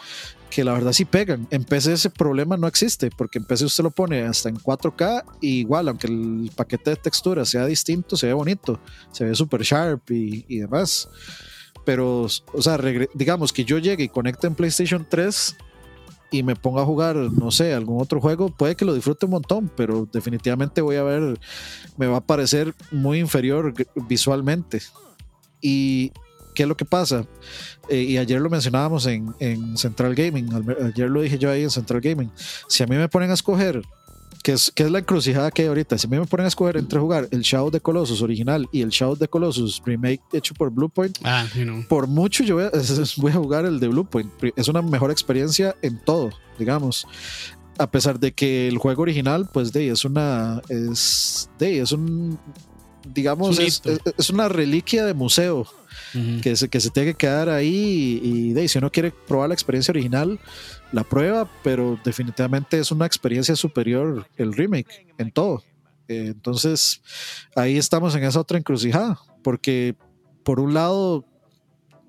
[0.50, 1.46] que la verdad sí pegan.
[1.50, 5.24] En PC ese problema no existe, porque en PC usted lo pone hasta en 4K,
[5.40, 8.78] y igual, aunque el paquete de textura sea distinto, se ve bonito,
[9.12, 11.08] se ve super sharp y, y demás.
[11.84, 12.78] Pero, o sea,
[13.14, 15.56] digamos que yo llegue y conecte en PlayStation 3
[16.30, 19.32] y me ponga a jugar, no sé, algún otro juego, puede que lo disfrute un
[19.32, 21.38] montón, pero definitivamente voy a ver,
[21.96, 23.74] me va a parecer muy inferior
[24.08, 24.80] visualmente.
[25.60, 26.12] Y
[26.54, 27.26] ¿qué es lo que pasa?
[27.88, 30.48] Eh, y ayer lo mencionábamos en, en Central Gaming,
[30.94, 32.30] ayer lo dije yo ahí en Central Gaming.
[32.68, 33.82] Si a mí me ponen a escoger,
[34.42, 36.48] que es, que es la encrucijada que hay ahorita, si a mí me ponen a
[36.48, 40.22] escoger entre jugar el Shadow the Colossus original y el Shadow of the Colossus remake
[40.32, 41.84] hecho por Bluepoint, Ah, sí, no.
[41.88, 42.70] por mucho yo voy a,
[43.18, 44.30] voy a jugar el de Bluepoint.
[44.56, 47.06] Es una mejor experiencia en todo, digamos.
[47.78, 50.60] A pesar de que el juego original, pues de es una.
[50.68, 52.38] Es, de es un.
[53.12, 53.82] Digamos, es,
[54.16, 55.66] es, una reliquia de museo
[56.42, 59.54] que, se, que se tiene que quedar ahí y, de, si uno quiere probar la
[59.54, 60.38] experiencia original,
[60.92, 65.62] la prueba, pero definitivamente es una experiencia superior el remake en todo.
[66.08, 67.00] Eh, entonces,
[67.54, 69.94] ahí estamos en esa otra encrucijada, porque
[70.42, 71.24] por un lado,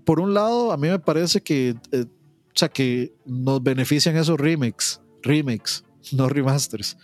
[0.05, 4.39] por un lado, a mí me parece que, eh, o sea, que nos benefician esos
[4.39, 6.97] remakes, remakes, no remasters,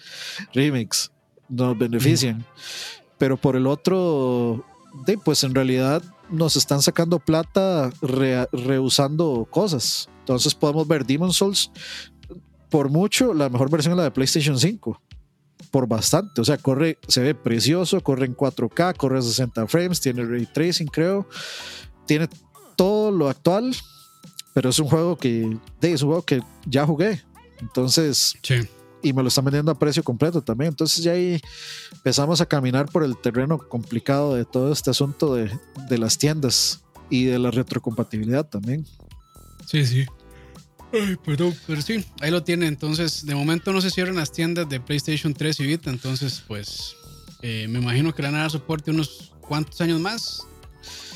[0.53, 1.11] remakes,
[1.47, 2.45] nos benefician.
[3.18, 4.63] Pero por el otro,
[5.05, 10.09] de, pues en realidad nos están sacando plata reusando cosas.
[10.20, 11.72] Entonces podemos ver Demon Souls
[12.70, 15.01] por mucho, la mejor versión es la de PlayStation 5.
[15.72, 16.41] Por bastante.
[16.41, 20.45] O sea, corre, se ve precioso, corre en 4K, corre a 60 frames, tiene ray
[20.45, 21.28] tracing, creo.
[22.05, 22.28] Tiene
[22.76, 23.76] todo lo actual,
[24.53, 27.22] pero es un juego que, es un juego que ya jugué.
[27.59, 28.36] Entonces,
[29.01, 30.69] y me lo están vendiendo a precio completo también.
[30.69, 31.39] Entonces ya ahí
[31.91, 35.51] empezamos a caminar por el terreno complicado de todo este asunto de,
[35.89, 38.85] de las tiendas y de la retrocompatibilidad también.
[39.65, 40.05] Sí, sí.
[40.93, 42.67] Ay, perdón, pero sí, ahí lo tiene.
[42.67, 45.89] Entonces, de momento no se cierran las tiendas de PlayStation 3 y Vita.
[45.89, 46.95] Entonces, pues,
[47.41, 50.47] eh, me imagino que le van a dar soporte unos cuantos años más.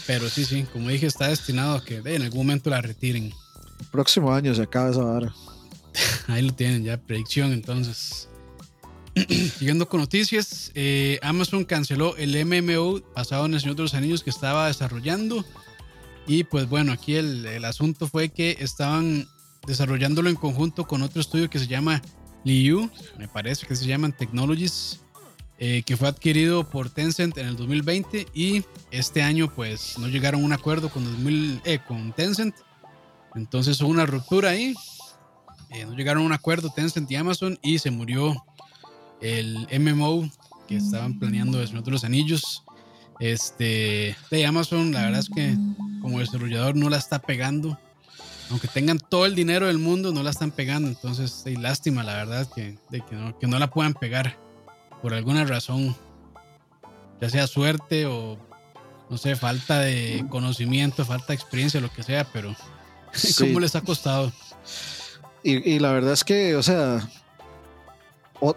[0.08, 3.32] Pero sí, sí, como dije, está destinado a que en algún momento la retiren.
[3.92, 5.34] próximo año se acaba esa vara.
[6.28, 8.30] Ahí lo tienen, ya predicción entonces.
[9.58, 14.24] Siguiendo con noticias, eh, Amazon canceló el MMO basado en el Señor de los Anillos
[14.24, 15.44] que estaba desarrollando.
[16.28, 19.28] Y pues bueno, aquí el, el asunto fue que estaban
[19.68, 22.02] desarrollándolo en conjunto con otro estudio que se llama
[22.44, 25.00] Liu, me parece que se llaman Technologies,
[25.60, 30.42] eh, que fue adquirido por Tencent en el 2020 y este año pues no llegaron
[30.42, 32.56] a un acuerdo con, 2000, eh, con Tencent.
[33.36, 34.74] Entonces hubo una ruptura ahí
[35.72, 38.46] eh, no llegaron a un acuerdo Tencent y Amazon y se murió
[39.22, 40.30] el MMO
[40.68, 42.64] que estaban planeando de Señor de los Anillos.
[43.20, 45.56] Este, de Amazon, la verdad es que
[46.02, 47.80] como desarrollador no la está pegando.
[48.50, 50.90] Aunque tengan todo el dinero del mundo, no la están pegando.
[50.90, 54.38] Entonces, hay lástima, la verdad, que, que, no, que no la puedan pegar
[55.02, 55.96] por alguna razón.
[57.22, 58.38] Ya sea suerte o,
[59.10, 62.54] no sé, falta de conocimiento, falta de experiencia, lo que sea, pero
[63.38, 64.34] ¿cómo les ha costado?
[65.44, 67.08] Y, la verdad es que, o sea,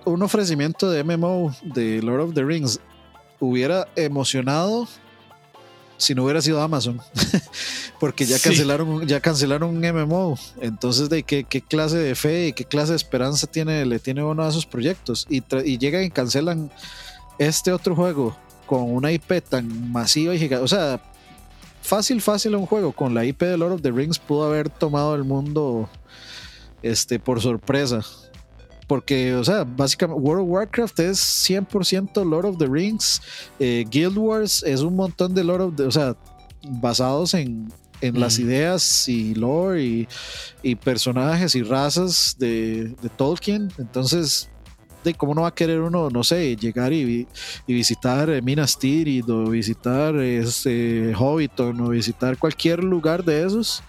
[0.05, 2.79] un ofrecimiento de MMO de Lord of the Rings
[3.41, 4.87] hubiera emocionado
[5.97, 7.01] si no hubiera sido Amazon.
[8.01, 10.39] Porque ya cancelaron, ya cancelaron un MMO.
[10.61, 14.23] Entonces, ¿de qué, qué, clase de fe y qué clase de esperanza tiene, le tiene
[14.23, 15.27] uno a esos proyectos?
[15.31, 16.71] Y, y llegan y cancelan
[17.39, 20.65] este otro juego con una IP tan masiva y gigante.
[20.65, 21.01] O sea,
[21.83, 25.15] fácil, fácil un juego con la IP de Lord of the Rings pudo haber tomado
[25.15, 25.89] el mundo
[26.85, 28.01] este, por sorpresa.
[28.87, 31.19] Porque, o sea, básicamente World of Warcraft es
[31.49, 33.23] 100% Lord of the Rings.
[33.59, 36.15] Eh, Guild Wars es un montón de Lord of the, o sea,
[36.63, 37.73] basados en,
[38.03, 40.07] en las ideas y lore
[40.63, 43.73] y, personajes y razas de, Tolkien.
[43.79, 44.51] Entonces,
[45.03, 47.27] de cómo no va a querer uno, no sé, llegar y,
[47.67, 53.83] y visitar eh, Minas Tirith o visitar este, Hobbiton o visitar cualquier lugar de esos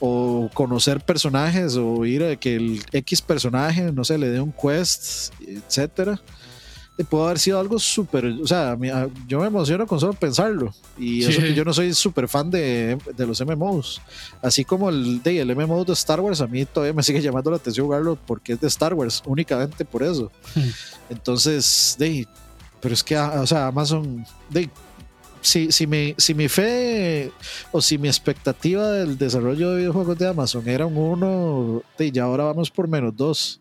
[0.00, 4.52] o conocer personajes o ir a que el X personaje, no sé, le dé un
[4.52, 6.20] quest, etcétera.
[7.08, 8.78] Puede haber sido algo súper, o sea,
[9.26, 10.72] yo me emociono con solo pensarlo.
[10.96, 14.00] Y eso que yo no soy súper fan de, de, los MMOs.
[14.40, 17.50] Así como el, de, el MMO de Star Wars, a mí todavía me sigue llamando
[17.50, 20.30] la atención jugarlo porque es de Star Wars, únicamente por eso.
[20.54, 20.70] Hmm.
[21.10, 22.28] Entonces, de,
[22.80, 24.70] pero es que, o sea, Amazon, de,
[25.44, 27.30] si, si, mi, si mi fe
[27.70, 32.44] o si mi expectativa del desarrollo de videojuegos de Amazon era un 1, y ahora
[32.44, 33.60] vamos por menos 2.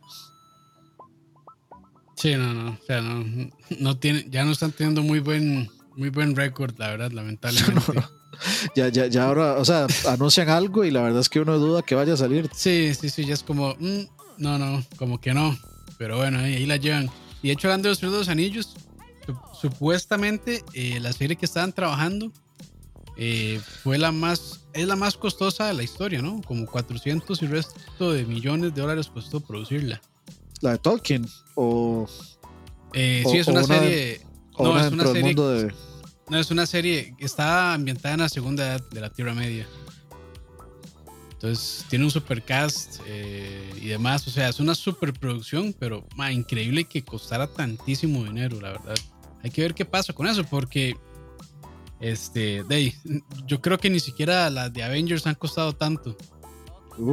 [2.15, 6.09] Sí, no, no, o sea, no, no tiene, ya no están teniendo muy buen, muy
[6.09, 8.01] buen récord, la verdad, lamentablemente.
[8.75, 11.81] ya, ya, ya ahora, o sea, anuncian algo y la verdad es que uno duda
[11.81, 12.49] que vaya a salir.
[12.55, 14.03] Sí, sí, sí, ya es como, mm,
[14.37, 15.57] no, no, como que no,
[15.97, 17.09] pero bueno, ahí, la llevan.
[17.41, 18.73] Y de hecho, hablando de los dos anillos,
[19.59, 22.31] supuestamente eh, la serie que estaban trabajando
[23.15, 26.41] eh, fue la más, es la más costosa de la historia, ¿no?
[26.41, 30.01] Como 400 y resto de millones de dólares costó producirla.
[30.61, 31.27] ¿La de Tolkien?
[31.55, 32.07] ¿O.?
[32.93, 34.21] Eh, sí, es una, serie.
[34.57, 35.35] no, es una serie.
[36.29, 39.67] No, es una serie que está ambientada en la segunda edad de la Tierra Media.
[41.33, 44.25] Entonces tiene un supercast eh, y demás.
[44.27, 48.95] O sea, es una superproducción, pero increíble que costara tantísimo dinero, la verdad.
[49.43, 50.95] Hay que ver qué pasa con eso, porque
[51.99, 52.93] este, de
[53.47, 56.17] yo creo que ni siquiera las de Avengers han costado tanto.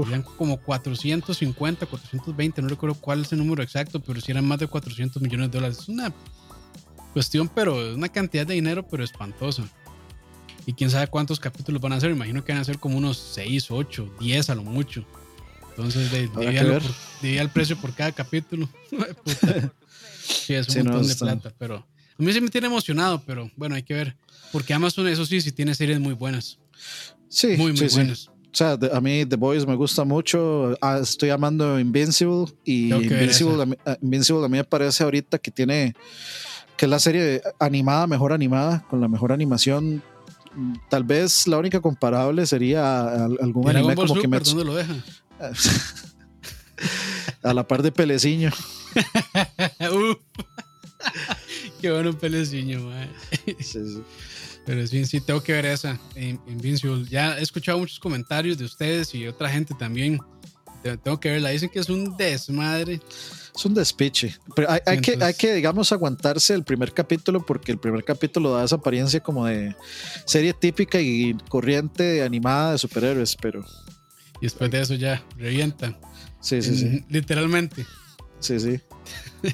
[0.08, 4.58] Eran como 450, 420, no recuerdo cuál es el número exacto, pero si eran más
[4.58, 5.78] de 400 millones de dólares.
[5.78, 6.12] Es una
[7.14, 9.64] cuestión, pero es una cantidad de dinero, pero espantosa.
[10.66, 12.10] Y quién sabe cuántos capítulos van a hacer.
[12.10, 15.06] Imagino que van a ser como unos 6, 8, 10 a lo mucho.
[15.70, 16.28] Entonces, de,
[17.22, 18.68] diría el precio por cada capítulo.
[20.22, 21.86] sí, es un montón de plata, pero
[22.20, 24.14] a mí sí me tiene emocionado, pero bueno, hay que ver.
[24.52, 26.58] Porque Amazon, eso sí, sí tiene series muy buenas.
[27.30, 28.28] Sí, muy, muy buenas.
[28.28, 30.76] O sea, a mí The Boys me gusta mucho.
[30.82, 35.50] Ah, estoy amando Invincible y Invincible a, mí, Invincible a mí me parece ahorita que
[35.50, 35.94] tiene
[36.76, 40.02] que es la serie animada, mejor animada, con la mejor animación.
[40.90, 44.40] Tal vez la única comparable sería algún anime como que me.
[44.40, 44.94] ¿Dónde lo deja?
[47.42, 48.50] a la par de Peleciño.
[51.80, 52.90] Qué bueno Peleciño,
[54.66, 57.06] Pero sí, sí, tengo que ver esa, Invincible.
[57.08, 60.18] Ya he escuchado muchos comentarios de ustedes y otra gente también.
[60.82, 61.50] Tengo que verla.
[61.50, 63.00] Dicen que es un desmadre.
[63.54, 64.36] Es un despiche.
[64.54, 68.64] Pero hay, que, hay que, digamos, aguantarse el primer capítulo porque el primer capítulo da
[68.64, 69.74] esa apariencia como de
[70.24, 73.64] serie típica y corriente animada de superhéroes, pero
[74.40, 75.98] y después de eso ya revienta.
[76.40, 77.04] Sí, sí, sí.
[77.08, 77.84] Literalmente.
[78.38, 78.80] Sí, sí.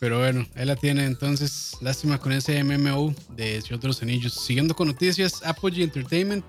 [0.00, 1.04] Pero bueno, ahí la tiene.
[1.04, 4.32] Entonces, lástima con ese MMO de Señor de los Anillos.
[4.32, 6.44] Siguiendo con noticias, Apogee Entertainment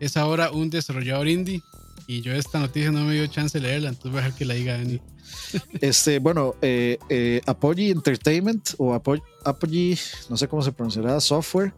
[0.00, 1.62] es ahora un desarrollador indie.
[2.06, 4.44] Y yo esta noticia no me dio chance de leerla, entonces voy a dejar que
[4.44, 5.00] la diga Dani.
[5.80, 9.98] Este, bueno, eh, eh, Apogee Entertainment o Apogee,
[10.28, 11.72] no sé cómo se pronunciará, software,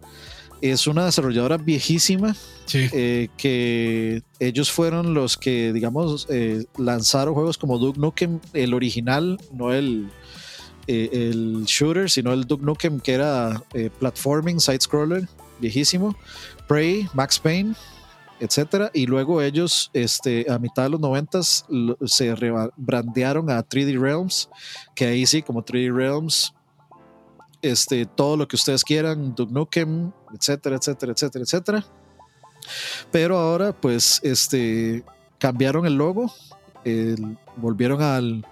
[0.60, 2.34] es una desarrolladora viejísima
[2.72, 9.38] eh, que ellos fueron los que, digamos, eh, lanzaron juegos como Duke Nukem, el original,
[9.52, 10.08] no el,
[10.87, 13.62] eh, el shooter, sino el Duke Nukem que era
[13.99, 15.28] platforming, side-scroller,
[15.59, 16.16] viejísimo,
[16.68, 17.74] Prey, Max Payne,
[18.41, 18.91] etcétera.
[18.93, 21.64] Y luego ellos, este, a mitad de los noventas,
[22.05, 24.49] se rebrandearon a 3D Realms,
[24.95, 26.53] que ahí sí, como 3D Realms
[27.62, 31.84] este, todo lo que ustedes quieran, Duke Nukem, etcétera, etcétera, etcétera, etcétera.
[33.11, 35.05] Pero ahora, pues, este,
[35.39, 36.32] cambiaron el logo,
[37.57, 38.47] volvieron al,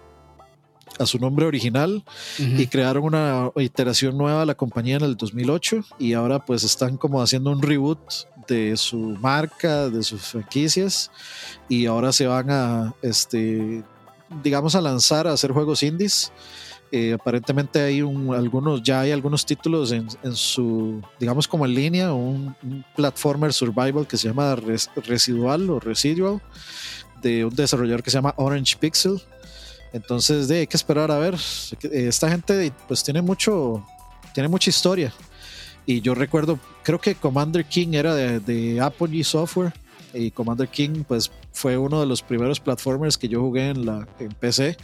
[0.99, 2.05] a su nombre original
[2.38, 6.97] y crearon una iteración nueva de la compañía en el 2008 y ahora pues están
[6.97, 7.99] como haciendo un reboot
[8.47, 11.11] de su marca, de sus franquicias
[11.68, 13.82] y ahora se van a, este,
[14.42, 16.32] digamos, a lanzar a hacer juegos indies
[16.97, 22.55] eh, aparentemente hay algunos, ya hay algunos títulos en, su, digamos como en línea, un,
[22.95, 26.40] platformer survival que se llama Residual o Residual,
[27.20, 29.20] de un desarrollador que se llama Orange Pixel.
[29.95, 31.36] Entonces, de, hay que esperar a ver.
[31.92, 33.86] Esta gente pues tiene mucho,
[34.34, 35.14] tiene mucha historia.
[35.86, 39.72] Y yo recuerdo, creo que Commander King era de, de Apogee Software.
[40.12, 44.07] Y Commander King pues fue uno de los primeros platformers que yo jugué en, la,
[44.18, 44.76] en PC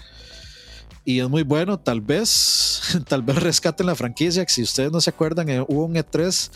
[1.04, 1.78] y es muy bueno.
[1.78, 4.44] Tal vez, tal vez rescaten la franquicia.
[4.46, 6.50] Si ustedes no se acuerdan, eh, hubo un E3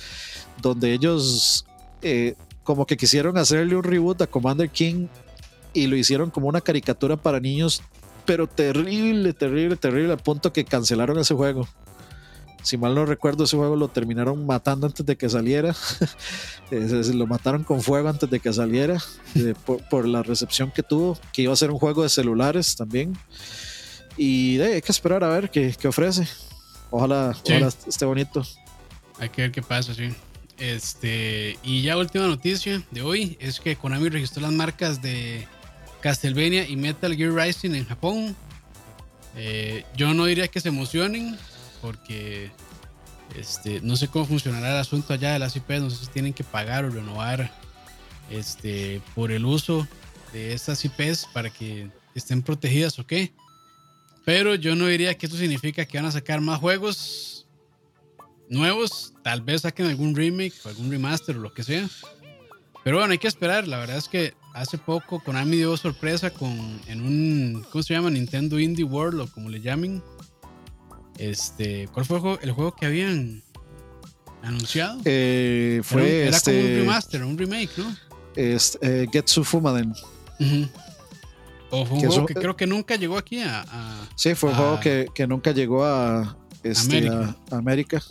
[0.62, 1.66] donde ellos
[2.02, 5.08] eh, como que quisieron hacerle un reboot a Commander King
[5.72, 7.82] y lo hicieron como una caricatura para niños,
[8.24, 11.68] pero terrible, terrible, terrible, al punto que cancelaron ese juego.
[12.62, 15.76] Si mal no recuerdo, ese juego lo terminaron matando antes de que saliera.
[16.70, 18.98] lo mataron con fuego antes de que saliera,
[19.66, 23.18] por, por, la recepción que tuvo, que iba a ser un juego de celulares también.
[24.16, 26.26] Y hay que esperar a ver qué, ofrece.
[26.90, 27.36] Ojalá,
[27.86, 28.42] esté bonito.
[29.18, 30.08] Hay que ver qué pasa, sí.
[30.58, 35.48] Este, y ya última noticia de hoy es que Konami registró las marcas de
[36.04, 38.36] Castlevania y Metal Gear Rising en Japón.
[39.36, 41.34] Eh, yo no diría que se emocionen
[41.80, 42.50] porque
[43.34, 46.34] este, no sé cómo funcionará el asunto allá de las IPs, no sé si tienen
[46.34, 47.50] que pagar o renovar
[48.28, 49.88] este, por el uso
[50.34, 53.32] de estas IPs para que estén protegidas o qué.
[54.26, 57.46] Pero yo no diría que esto significa que van a sacar más juegos
[58.50, 59.14] nuevos.
[59.22, 61.88] Tal vez saquen algún remake o algún remaster o lo que sea.
[62.84, 63.66] Pero bueno, hay que esperar.
[63.66, 68.08] La verdad es que hace poco Konami dio sorpresa con en un ¿cómo se llama?
[68.08, 70.02] Nintendo Indie World o como le llamen.
[71.18, 73.42] Este, ¿cuál fue el juego, que habían
[74.42, 75.00] anunciado?
[75.04, 77.96] Eh, fue era, como un este remaster, un remake, ¿no?
[78.34, 79.92] Este, Getsu Fumaden.
[81.70, 83.64] O fue un juego que creo que nunca llegó aquí a.
[84.16, 87.08] sí, fue un juego que, que, nunca llegó a, este,
[87.50, 88.02] América.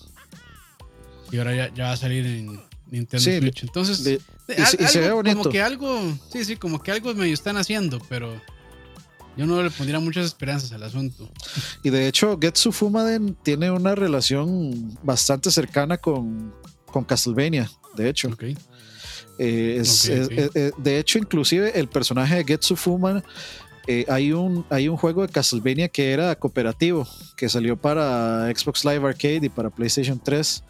[1.31, 3.63] Y ahora ya, ya, va a salir en Nintendo Switch.
[3.63, 5.37] Entonces, y, se ve bonito.
[5.37, 8.41] Como que algo, sí, sí, como que algo medio están haciendo, pero
[9.37, 11.31] yo no le pondría muchas esperanzas al asunto.
[11.81, 16.53] Y de hecho, Getsu Fumaden tiene una relación bastante cercana con,
[16.85, 18.29] con Castlevania, de hecho.
[19.39, 20.07] Eh, es,
[20.77, 23.23] de hecho, inclusive el personaje de Getsu Fuma
[23.85, 28.85] eh, hay, un, hay un juego de Castlevania que era cooperativo, que salió para Xbox
[28.85, 30.63] Live Arcade y para PlayStation 3.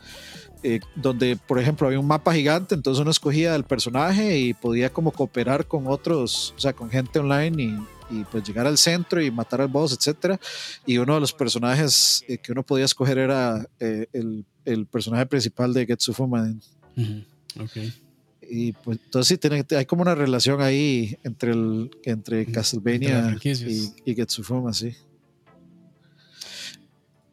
[0.66, 4.90] Eh, donde por ejemplo había un mapa gigante, entonces uno escogía el personaje y podía
[4.90, 9.22] como cooperar con otros, o sea, con gente online y, y pues llegar al centro
[9.22, 10.40] y matar al boss, etcétera.
[10.86, 15.26] Y uno de los personajes eh, que uno podía escoger era eh, el, el, personaje
[15.26, 16.62] principal de Getsu Fumaden.
[16.96, 17.26] Uh -huh.
[17.60, 17.78] Ok.
[18.50, 23.52] Y pues entonces sí, tiene, hay como una relación ahí entre, el, entre Castlevania entre
[23.52, 24.96] y, y Getsufuma, sí.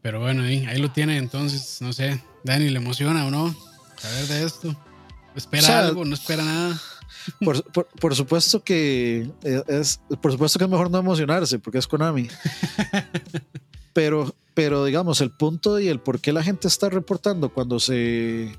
[0.02, 3.54] Pero bueno, ahí, ahí lo tiene entonces, no sé, Dani, ¿le emociona o no
[3.96, 4.76] saber de esto?
[5.34, 6.04] ¿Espera o sea, algo?
[6.04, 6.80] ¿No espera nada?
[7.44, 11.86] Por, por, por, supuesto que es, por supuesto que es mejor no emocionarse porque es
[11.86, 12.28] Konami.
[13.92, 18.56] pero, pero digamos, el punto y el por qué la gente está reportando cuando se,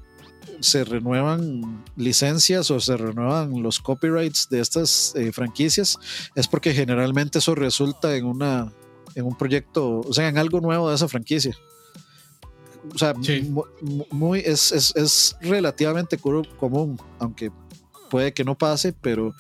[0.59, 5.97] se renuevan licencias o se renuevan los copyrights de estas eh, franquicias
[6.35, 8.71] es porque generalmente eso resulta en una
[9.15, 11.53] en un proyecto, o sea, en algo nuevo de esa franquicia.
[12.93, 13.41] O sea, sí.
[13.41, 13.65] muy,
[14.11, 17.51] muy, es, es, es relativamente común, aunque
[18.09, 19.33] puede que no pase, pero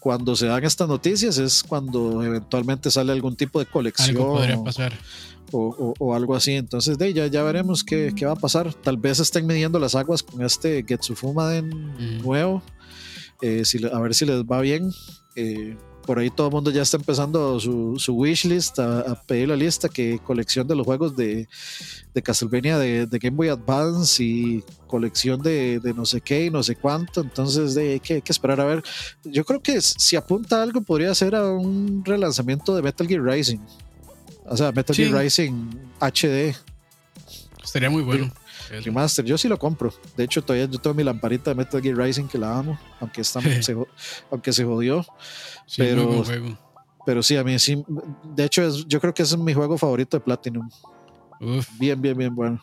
[0.00, 4.16] cuando se dan estas noticias es cuando eventualmente sale algún tipo de colección.
[4.16, 4.92] Algo podría pasar.
[5.52, 6.52] O, o, o, algo así.
[6.52, 8.72] Entonces, de ya, ya veremos qué, qué, va a pasar.
[8.72, 12.22] Tal vez estén midiendo las aguas con este Getsufuma de mm.
[12.22, 12.62] nuevo.
[13.42, 14.90] Eh, si, a ver si les va bien.
[15.34, 15.76] Eh,
[16.10, 19.54] por ahí todo el mundo ya está empezando su, su wishlist a, a, pedir la
[19.54, 21.46] lista que colección de los juegos de,
[22.12, 26.50] de Castlevania de, de, Game Boy Advance y colección de, de, no sé qué y
[26.50, 27.20] no sé cuánto.
[27.20, 28.82] Entonces de, hay, que, hay que esperar a ver.
[29.22, 33.60] Yo creo que si apunta algo podría ser a un relanzamiento de Metal Gear Rising.
[34.46, 35.04] O sea, Metal sí.
[35.04, 36.56] Gear Rising HD.
[37.62, 38.32] Estaría muy bueno.
[38.70, 39.92] Remaster, yo sí lo compro.
[40.16, 43.20] De hecho, todavía yo tengo mi lamparita de Metal Gear Rising que la amo, aunque,
[43.20, 43.76] está, se,
[44.30, 45.04] aunque se jodió.
[45.66, 46.58] Sí, pero, juego.
[47.04, 47.84] pero sí, a mí sí.
[48.22, 50.68] De hecho, es, yo creo que ese es mi juego favorito de Platinum.
[51.40, 51.68] Uf.
[51.78, 52.60] Bien, bien, bien bueno.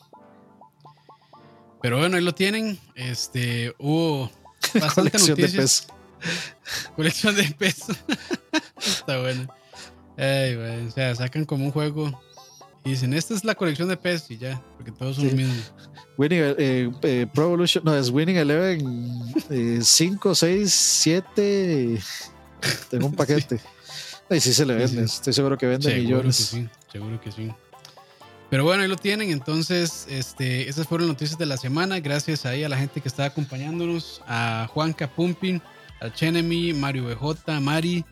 [1.82, 2.80] Pero bueno, ahí lo tienen.
[2.96, 4.32] Este, hubo
[4.80, 5.52] bastante Colección noticias.
[5.52, 6.94] de peso.
[6.96, 7.94] Colección de peso.
[8.78, 9.48] Está bueno.
[10.18, 12.20] Ay, bueno, o sea, sacan como un juego
[12.88, 15.32] y dicen, esta es la colección de pesos y ya, porque todos son sí.
[15.32, 15.74] los mismos.
[16.18, 19.34] Winning eh, eh, Pro Evolution, no, es Winning Eleven
[19.84, 22.00] 5, 6, 7.
[22.90, 23.60] Tengo un paquete.
[23.60, 23.66] Sí.
[24.30, 26.38] Y sí se le vende, estoy seguro que vende seguro millones.
[26.38, 27.52] Que sí, seguro que sí.
[28.50, 29.30] Pero bueno, ahí lo tienen.
[29.30, 32.00] Entonces, este, esas fueron las noticias de la semana.
[32.00, 35.62] Gracias ahí a la gente que está acompañándonos, a Juanca Pumpin,
[36.02, 38.04] a Chenemy, Mario BJ, Mari,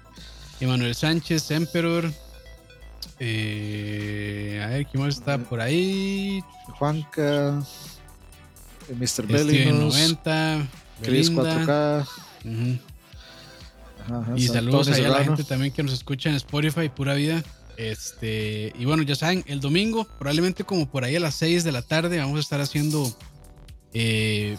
[0.60, 2.12] Emanuel Sánchez, Emperor,
[3.20, 6.43] eh, a ver, ¿quién más está por ahí?
[6.78, 7.64] Juanca, eh,
[8.93, 9.27] Mr.
[9.27, 10.67] Belly 90,
[11.01, 12.07] Chris 4K.
[12.43, 12.79] Uh -huh.
[14.03, 17.43] ajá, ajá, y saludos a la gente también que nos escucha en Spotify, pura vida.
[17.77, 21.71] Este, y bueno, ya saben, el domingo, probablemente como por ahí a las 6 de
[21.71, 23.13] la tarde, vamos a estar haciendo
[23.93, 24.57] eh,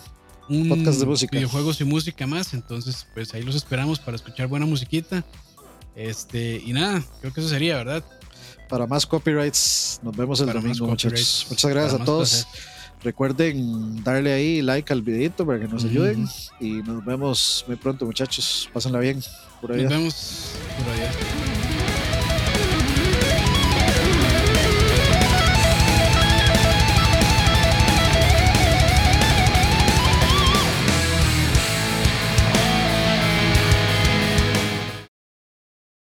[0.48, 1.36] un podcast de música.
[1.36, 2.52] videojuegos y música más.
[2.52, 5.24] Entonces, pues ahí los esperamos para escuchar buena musiquita.
[5.94, 8.04] Este, y nada, creo que eso sería, ¿verdad?
[8.68, 10.00] para más copyrights.
[10.02, 11.46] Nos vemos el para domingo, muchachos.
[11.50, 12.46] Muchas gracias a todos.
[13.02, 15.90] Recuerden darle ahí like al videito para que nos uh -huh.
[15.90, 16.28] ayuden.
[16.60, 18.68] Y nos vemos muy pronto, muchachos.
[18.72, 19.22] Pásenla bien.
[19.60, 19.82] Por allá.
[19.82, 21.55] Nos vemos.